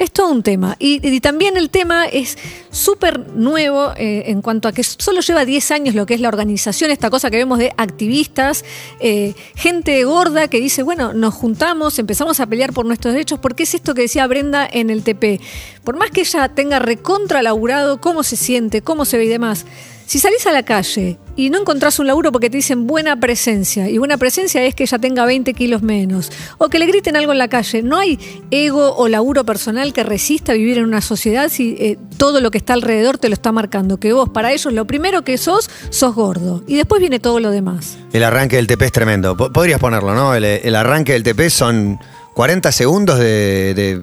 Es 0.00 0.12
todo 0.12 0.30
un 0.30 0.42
tema. 0.42 0.76
Y, 0.78 1.20
también 1.20 1.58
el 1.58 1.68
tema 1.68 2.06
es 2.06 2.38
súper 2.70 3.28
nuevo 3.34 3.92
eh, 3.98 4.22
en 4.28 4.40
cuanto 4.40 4.66
a 4.66 4.72
que 4.72 4.82
solo 4.82 5.20
lleva 5.20 5.44
10 5.44 5.70
años 5.72 5.94
lo 5.94 6.06
que 6.06 6.14
es 6.14 6.22
la 6.22 6.28
organización, 6.28 6.90
esta 6.90 7.10
cosa 7.10 7.30
que 7.30 7.36
vemos 7.36 7.58
de 7.58 7.74
activistas, 7.76 8.64
eh, 9.00 9.34
gente 9.56 10.02
gorda 10.04 10.48
que 10.48 10.58
dice, 10.58 10.82
bueno, 10.82 11.12
nos 11.12 11.34
juntamos, 11.34 11.98
empezamos 11.98 12.40
a 12.40 12.46
pelear 12.46 12.72
por 12.72 12.86
nuestros 12.86 13.12
derechos, 13.12 13.40
porque 13.40 13.64
es 13.64 13.74
esto 13.74 13.92
que 13.92 14.00
decía 14.00 14.26
Brenda 14.26 14.66
en 14.72 14.88
el 14.88 15.02
TP. 15.02 15.38
Por 15.84 15.98
más 15.98 16.10
que 16.10 16.22
ella 16.22 16.48
tenga 16.48 16.78
recontra 16.78 17.42
laburado, 17.42 18.00
cómo 18.00 18.22
se 18.22 18.36
siente, 18.36 18.80
cómo 18.80 19.04
se 19.04 19.18
ve 19.18 19.26
y 19.26 19.28
demás, 19.28 19.66
si 20.10 20.18
salís 20.18 20.44
a 20.48 20.50
la 20.50 20.64
calle 20.64 21.18
y 21.36 21.50
no 21.50 21.60
encontrás 21.60 22.00
un 22.00 22.08
laburo 22.08 22.32
porque 22.32 22.50
te 22.50 22.56
dicen 22.56 22.88
buena 22.88 23.14
presencia, 23.20 23.88
y 23.88 23.96
buena 23.98 24.16
presencia 24.18 24.60
es 24.64 24.74
que 24.74 24.82
ella 24.82 24.98
tenga 24.98 25.24
20 25.24 25.54
kilos 25.54 25.82
menos, 25.82 26.32
o 26.58 26.68
que 26.68 26.80
le 26.80 26.86
griten 26.86 27.16
algo 27.16 27.30
en 27.30 27.38
la 27.38 27.46
calle, 27.46 27.84
no 27.84 27.96
hay 27.96 28.18
ego 28.50 28.96
o 28.96 29.06
laburo 29.06 29.44
personal 29.44 29.92
que 29.92 30.02
resista 30.02 30.52
vivir 30.54 30.78
en 30.78 30.84
una 30.84 31.00
sociedad 31.00 31.48
si 31.48 31.76
eh, 31.78 31.96
todo 32.18 32.40
lo 32.40 32.50
que 32.50 32.58
está 32.58 32.72
alrededor 32.74 33.18
te 33.18 33.28
lo 33.28 33.34
está 33.34 33.52
marcando, 33.52 33.98
que 33.98 34.12
vos 34.12 34.28
para 34.30 34.50
ellos 34.52 34.72
lo 34.72 34.84
primero 34.84 35.22
que 35.22 35.38
sos, 35.38 35.70
sos 35.90 36.12
gordo, 36.16 36.64
y 36.66 36.74
después 36.74 37.00
viene 37.00 37.20
todo 37.20 37.38
lo 37.38 37.50
demás. 37.52 37.96
El 38.12 38.24
arranque 38.24 38.56
del 38.56 38.66
TP 38.66 38.82
es 38.86 38.92
tremendo. 38.92 39.36
Po- 39.36 39.52
Podrías 39.52 39.78
ponerlo, 39.78 40.12
¿no? 40.12 40.34
El, 40.34 40.74
arranque 40.74 41.12
del 41.12 41.22
TP 41.22 41.48
son 41.50 42.00
40 42.34 42.72
segundos 42.72 43.16
de- 43.20 44.02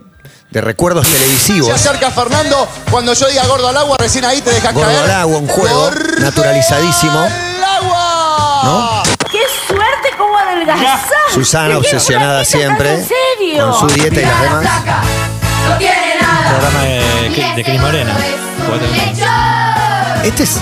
de 0.50 0.62
recuerdos 0.62 1.06
Se 1.08 1.14
televisivos. 1.14 1.70
acerca 1.72 2.10
Fernando 2.12 2.68
cuando 2.90 3.14
yo 3.14 3.28
diga 3.28 3.46
gordo 3.48 3.68
al 3.68 3.78
agua, 3.78 3.98
recién 4.00 4.26
ahí 4.26 4.42
te 4.42 4.52
dejas 4.52 4.74
Gordo 4.74 4.88
caer. 4.90 5.04
al 5.04 5.12
agua, 5.22 5.38
un 5.38 5.48
juego 5.48 5.80
Gordo 5.82 6.20
naturalizadísimo. 6.20 7.20
al 7.20 7.64
agua. 7.64 8.62
¿No? 8.64 9.04
¡Qué 9.30 9.40
suerte 9.68 10.10
cómo 10.18 10.38
adelgazar! 10.38 11.12
Susana 11.34 11.66
¿De 11.66 11.72
qué 11.72 11.78
obsesionada 11.78 12.46
siempre 12.46 12.94
¿En 12.96 13.08
serio? 13.08 13.72
con 13.72 13.90
su 13.90 13.96
dieta 13.96 14.20
y 14.22 14.26
las 14.26 14.42
demás. 14.42 14.64
No 15.70 15.78
tiene 15.78 16.16
nada. 16.22 16.50
Programa 16.50 16.82
de, 16.84 17.54
de 17.56 17.64
Cris 17.64 17.82
Morena. 17.82 18.18
Este 20.24 20.44
es 20.44 20.58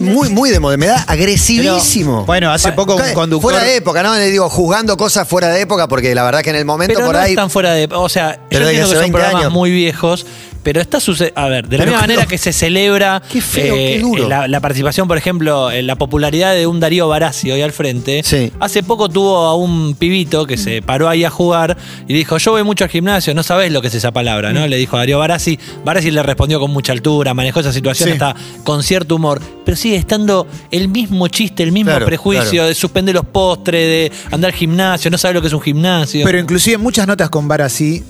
muy, 0.00 0.28
muy 0.30 0.50
de 0.50 0.58
moda. 0.60 0.76
Me 0.76 0.86
da 0.86 1.04
agresivísimo. 1.06 2.12
Pero, 2.12 2.26
bueno, 2.26 2.52
hace 2.52 2.72
poco 2.72 2.96
un 2.96 3.02
conductor- 3.14 3.52
Fuera 3.52 3.62
de 3.64 3.76
época, 3.76 4.02
¿no? 4.02 4.14
Le 4.16 4.30
digo, 4.30 4.48
juzgando 4.48 4.96
cosas 4.96 5.28
fuera 5.28 5.48
de 5.48 5.60
época, 5.60 5.86
porque 5.88 6.14
la 6.14 6.24
verdad 6.24 6.42
que 6.42 6.50
en 6.50 6.56
el 6.56 6.64
momento 6.64 6.94
Pero 6.94 7.06
por 7.06 7.14
no 7.14 7.20
ahí. 7.20 7.30
están 7.32 7.50
fuera 7.50 7.72
de. 7.72 7.88
O 7.92 8.08
sea, 8.08 8.40
yo 8.50 8.58
entiendo 8.60 8.88
que 8.88 8.94
son 8.94 9.00
20 9.02 9.12
programas 9.12 9.42
años. 9.42 9.52
muy 9.52 9.70
viejos, 9.70 10.26
pero 10.62 10.80
está 10.80 11.00
sucediendo. 11.00 11.40
A 11.40 11.48
ver, 11.48 11.68
de 11.68 11.78
la 11.78 11.84
Pero 11.84 11.92
misma 11.92 12.00
manera 12.06 12.26
que 12.26 12.38
se 12.38 12.52
celebra 12.52 13.22
Qué 13.30 13.40
feo, 13.40 13.74
qué 13.74 13.98
duro. 14.00 14.28
La, 14.28 14.46
la 14.48 14.60
participación, 14.60 15.08
por 15.08 15.16
ejemplo, 15.16 15.70
en 15.70 15.86
la 15.86 15.96
popularidad 15.96 16.54
de 16.54 16.66
un 16.66 16.80
Darío 16.80 17.08
Barassi 17.08 17.50
hoy 17.50 17.62
al 17.62 17.72
frente. 17.72 18.22
Sí. 18.24 18.52
Hace 18.60 18.82
poco 18.82 19.08
tuvo 19.08 19.36
a 19.38 19.54
un 19.54 19.94
pibito 19.94 20.46
que 20.46 20.56
se 20.56 20.82
paró 20.82 21.08
ahí 21.08 21.24
a 21.24 21.30
jugar 21.30 21.76
y 22.06 22.14
dijo: 22.14 22.36
Yo 22.38 22.52
voy 22.52 22.62
mucho 22.62 22.84
al 22.84 22.90
gimnasio, 22.90 23.34
no 23.34 23.42
sabés 23.42 23.72
lo 23.72 23.80
que 23.80 23.88
es 23.88 23.94
esa 23.94 24.10
palabra, 24.12 24.50
Mm. 24.50 24.54
¿no? 24.54 24.66
Le 24.66 24.76
dijo 24.76 24.96
a 24.96 25.00
Darío 25.00 25.18
Barassi. 25.18 25.58
Barassi 25.84 26.10
le 26.10 26.22
respondió 26.22 26.60
con 26.60 26.70
mucha 26.70 26.92
altura, 26.92 27.34
manejó 27.34 27.60
esa 27.60 27.72
situación 27.72 28.08
Sí. 28.08 28.12
hasta 28.12 28.34
con 28.64 28.82
cierto 28.82 29.16
humor, 29.16 29.40
pero 29.64 29.76
sigue 29.76 29.96
estando 29.96 30.46
el 30.70 30.88
mismo 30.88 31.28
chiste, 31.28 31.62
el 31.62 31.72
mismo 31.72 31.90
Claro, 31.90 32.06
prejuicio 32.06 32.50
claro. 32.50 32.68
de 32.68 32.74
suspender 32.74 33.14
los 33.14 33.24
postres, 33.24 33.86
de 34.10 34.12
andar 34.30 34.50
al 34.50 34.56
gimnasio, 34.56 35.10
no 35.10 35.18
sabe 35.18 35.34
lo 35.34 35.40
que 35.40 35.46
es 35.48 35.52
un 35.52 35.60
gimnasio. 35.60 36.24
Pero 36.24 36.38
inclusive 36.38 36.76
en 36.76 36.82
muchas 36.82 37.06
notas 37.06 37.30
con 37.30 37.48
Barassi 37.48 38.02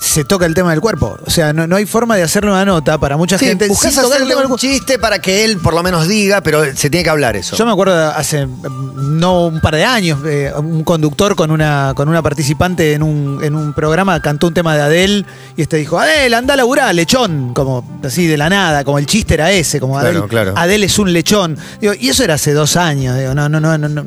se 0.00 0.24
toca 0.24 0.46
el 0.46 0.54
tema 0.54 0.70
del 0.70 0.80
cuerpo. 0.80 1.18
O 1.26 1.30
sea, 1.30 1.52
no, 1.52 1.66
no 1.66 1.76
hay 1.76 1.86
forma 1.86 2.16
de 2.16 2.22
hacerle 2.22 2.50
una 2.50 2.64
nota 2.64 2.98
para 2.98 3.16
mucha 3.16 3.38
Sí, 3.38 3.46
gente. 3.46 3.68
buscás 3.68 3.92
sin 3.92 4.02
tocar 4.02 4.18
el 4.18 4.22
hacerle 4.24 4.34
tema 4.34 4.42
del 4.42 4.52
un 4.52 4.58
chiste 4.58 4.98
para 4.98 5.18
que 5.20 5.44
él 5.44 5.58
por 5.58 5.74
lo 5.74 5.82
menos 5.82 6.08
diga, 6.08 6.40
pero 6.40 6.64
se 6.74 6.88
tiene 6.90 7.04
que 7.04 7.10
hablar 7.10 7.36
eso. 7.36 7.56
Yo 7.56 7.66
me 7.66 7.72
acuerdo 7.72 7.94
hace 8.10 8.46
mm, 8.46 9.18
no 9.18 9.46
un 9.46 9.60
par 9.60 9.74
de 9.74 9.84
años, 9.84 10.18
eh, 10.26 10.52
un 10.56 10.84
conductor 10.84 11.36
con 11.36 11.50
una, 11.50 11.92
con 11.94 12.08
una 12.08 12.22
participante 12.22 12.94
en 12.94 13.02
un, 13.02 13.40
en 13.42 13.54
un 13.54 13.72
programa 13.72 14.20
cantó 14.20 14.46
un 14.48 14.54
tema 14.54 14.74
de 14.74 14.82
Adele 14.82 15.24
y 15.56 15.62
este 15.62 15.76
dijo, 15.76 15.98
Adele, 15.98 16.34
anda 16.36 16.54
a 16.54 16.56
laburar, 16.56 16.94
lechón, 16.94 17.52
como 17.54 18.00
así 18.02 18.26
de 18.26 18.36
la 18.36 18.48
nada, 18.48 18.84
como 18.84 18.98
el 18.98 19.06
chiste 19.06 19.34
era 19.34 19.50
ese, 19.50 19.80
como 19.80 19.94
Claro, 19.94 20.08
Adele, 20.08 20.28
claro. 20.28 20.52
Adele 20.56 20.86
es 20.86 20.98
un 20.98 21.12
lechón. 21.12 21.56
Digo, 21.80 21.92
y 21.98 22.08
eso 22.08 22.24
era 22.24 22.34
hace 22.34 22.52
dos 22.52 22.76
años, 22.76 23.18
digo, 23.18 23.34
no, 23.34 23.48
no, 23.48 23.60
no, 23.60 23.76
no, 23.76 23.88
no, 23.88 24.06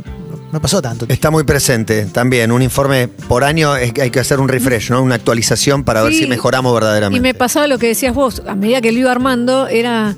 no 0.52 0.62
pasó 0.62 0.82
tanto. 0.82 1.06
Está 1.08 1.32
muy 1.32 1.44
presente 1.44 2.06
también. 2.06 2.52
Un 2.52 2.62
informe 2.62 3.08
por 3.08 3.44
año 3.44 3.76
es 3.76 3.94
que 3.94 4.02
hay 4.02 4.12
que 4.12 4.20
hacer 4.20 4.40
un 4.40 4.50
refresh, 4.50 4.92
¿no? 4.92 5.02
Una 5.02 5.16
actualización 5.16 5.84
para 5.84 6.02
ver 6.04 6.14
si 6.14 6.28
mejoramos 6.28 6.74
verdaderamente. 6.74 7.18
Y 7.18 7.22
me 7.22 7.34
pasaba 7.34 7.68
lo 7.68 7.78
que 7.78 7.88
decías 7.88 8.14
vos, 8.14 8.42
a 8.46 8.56
medida 8.56 8.82
que 8.82 8.92
lo 8.92 9.00
iba 9.00 9.12
armando, 9.12 9.68
era 9.68 10.16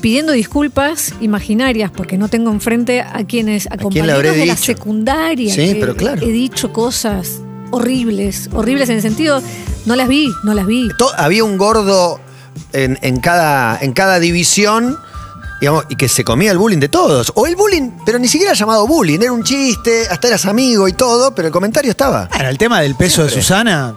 pidiendo 0.00 0.32
disculpas 0.32 1.14
imaginarias, 1.20 1.90
porque 1.90 2.16
no 2.18 2.28
tengo 2.28 2.50
enfrente 2.52 3.00
a 3.00 3.24
quienes, 3.24 3.66
a, 3.66 3.76
compañeros 3.76 4.36
de 4.36 4.46
la 4.46 4.54
dicho? 4.54 4.64
secundaria. 4.66 5.52
Sí, 5.52 5.74
que 5.74 5.80
pero 5.80 5.96
claro. 5.96 6.22
He 6.22 6.30
dicho 6.30 6.72
cosas 6.72 7.40
horribles, 7.72 8.48
horribles 8.52 8.88
en 8.90 8.96
el 8.96 9.02
sentido, 9.02 9.42
no 9.86 9.96
las 9.96 10.08
vi, 10.08 10.30
no 10.44 10.54
las 10.54 10.66
vi. 10.66 10.88
Había 11.16 11.42
un 11.42 11.56
gordo 11.56 12.20
en, 12.72 12.98
en 13.02 13.18
cada, 13.18 13.78
en 13.80 13.92
cada 13.92 14.20
división. 14.20 14.96
Digamos, 15.60 15.84
y 15.88 15.96
que 15.96 16.08
se 16.08 16.22
comía 16.22 16.52
el 16.52 16.58
bullying 16.58 16.78
de 16.80 16.88
todos. 16.90 17.32
O 17.34 17.46
el 17.46 17.56
bullying, 17.56 17.90
pero 18.04 18.18
ni 18.18 18.28
siquiera 18.28 18.52
llamado 18.52 18.86
bullying, 18.86 19.18
era 19.20 19.32
un 19.32 19.42
chiste, 19.42 20.02
hasta 20.10 20.28
eras 20.28 20.44
amigo 20.46 20.86
y 20.86 20.92
todo, 20.92 21.34
pero 21.34 21.48
el 21.48 21.52
comentario 21.52 21.90
estaba. 21.90 22.28
Bueno, 22.32 22.48
el 22.50 22.58
tema 22.58 22.80
del 22.82 22.94
peso 22.94 23.22
de 23.24 23.30
Susana. 23.30 23.96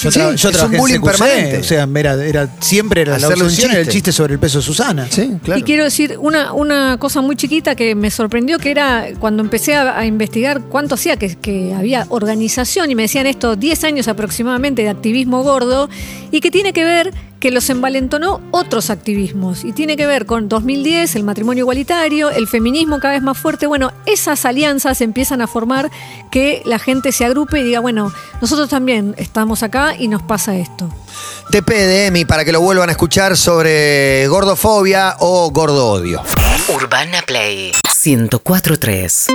Yo, 0.00 0.10
Sí, 0.10 0.20
tra- 0.20 0.34
yo 0.36 0.48
es 0.50 0.56
trabajé 0.56 0.66
un 0.66 0.74
en 0.74 0.80
bullying 0.80 1.00
CQC, 1.00 1.10
permanente. 1.10 1.58
O 1.58 1.64
sea, 1.64 1.88
era, 1.96 2.24
era- 2.24 2.48
siempre 2.60 3.00
era 3.02 3.12
la 3.12 3.26
Hacerle 3.26 3.42
un 3.44 3.48
obsesión, 3.50 3.70
era 3.72 3.80
el 3.80 3.86
chiste. 3.86 3.96
chiste 3.98 4.12
sobre 4.12 4.34
el 4.34 4.38
peso 4.38 4.58
de 4.58 4.64
Susana. 4.64 5.08
Sí, 5.10 5.32
claro. 5.42 5.58
Y 5.58 5.62
quiero 5.64 5.84
decir 5.84 6.16
una, 6.20 6.52
una 6.52 6.96
cosa 6.98 7.20
muy 7.22 7.34
chiquita 7.34 7.74
que 7.74 7.94
me 7.96 8.10
sorprendió, 8.10 8.58
que 8.58 8.70
era 8.70 9.06
cuando 9.18 9.42
empecé 9.42 9.74
a, 9.74 9.98
a 9.98 10.06
investigar 10.06 10.60
cuánto 10.62 10.94
hacía 10.94 11.16
que, 11.16 11.34
que 11.36 11.74
había 11.74 12.06
organización 12.10 12.90
y 12.90 12.94
me 12.94 13.02
decían 13.02 13.26
esto, 13.26 13.56
10 13.56 13.84
años 13.84 14.06
aproximadamente 14.06 14.82
de 14.82 14.90
activismo 14.90 15.42
gordo, 15.42 15.88
y 16.30 16.40
que 16.40 16.50
tiene 16.52 16.72
que 16.72 16.84
ver 16.84 17.12
que 17.40 17.50
los 17.50 17.70
envalentonó 17.70 18.40
otros 18.50 18.90
activismos. 18.90 19.64
Y 19.64 19.72
tiene 19.72 19.96
que 19.96 20.06
ver 20.06 20.26
con 20.26 20.48
2010, 20.48 21.16
el 21.16 21.24
matrimonio 21.24 21.62
igualitario, 21.62 22.30
el 22.30 22.46
feminismo 22.46 23.00
cada 23.00 23.14
vez 23.14 23.22
más 23.22 23.38
fuerte. 23.38 23.66
Bueno, 23.66 23.92
esas 24.06 24.44
alianzas 24.44 25.00
empiezan 25.00 25.40
a 25.40 25.46
formar 25.46 25.90
que 26.30 26.62
la 26.66 26.78
gente 26.78 27.12
se 27.12 27.24
agrupe 27.24 27.60
y 27.60 27.64
diga, 27.64 27.80
bueno, 27.80 28.12
nosotros 28.40 28.68
también 28.68 29.14
estamos 29.16 29.62
acá 29.62 29.96
y 29.98 30.08
nos 30.08 30.22
pasa 30.22 30.54
esto. 30.56 30.88
TPDM 31.50 32.26
para 32.26 32.44
que 32.44 32.52
lo 32.52 32.60
vuelvan 32.60 32.90
a 32.90 32.92
escuchar 32.92 33.36
sobre 33.36 34.28
gordofobia 34.28 35.16
o 35.18 35.50
gordo 35.50 35.90
odio. 35.90 36.22
Urbana 36.68 37.22
Play 37.26 37.72
1043. 38.04 39.26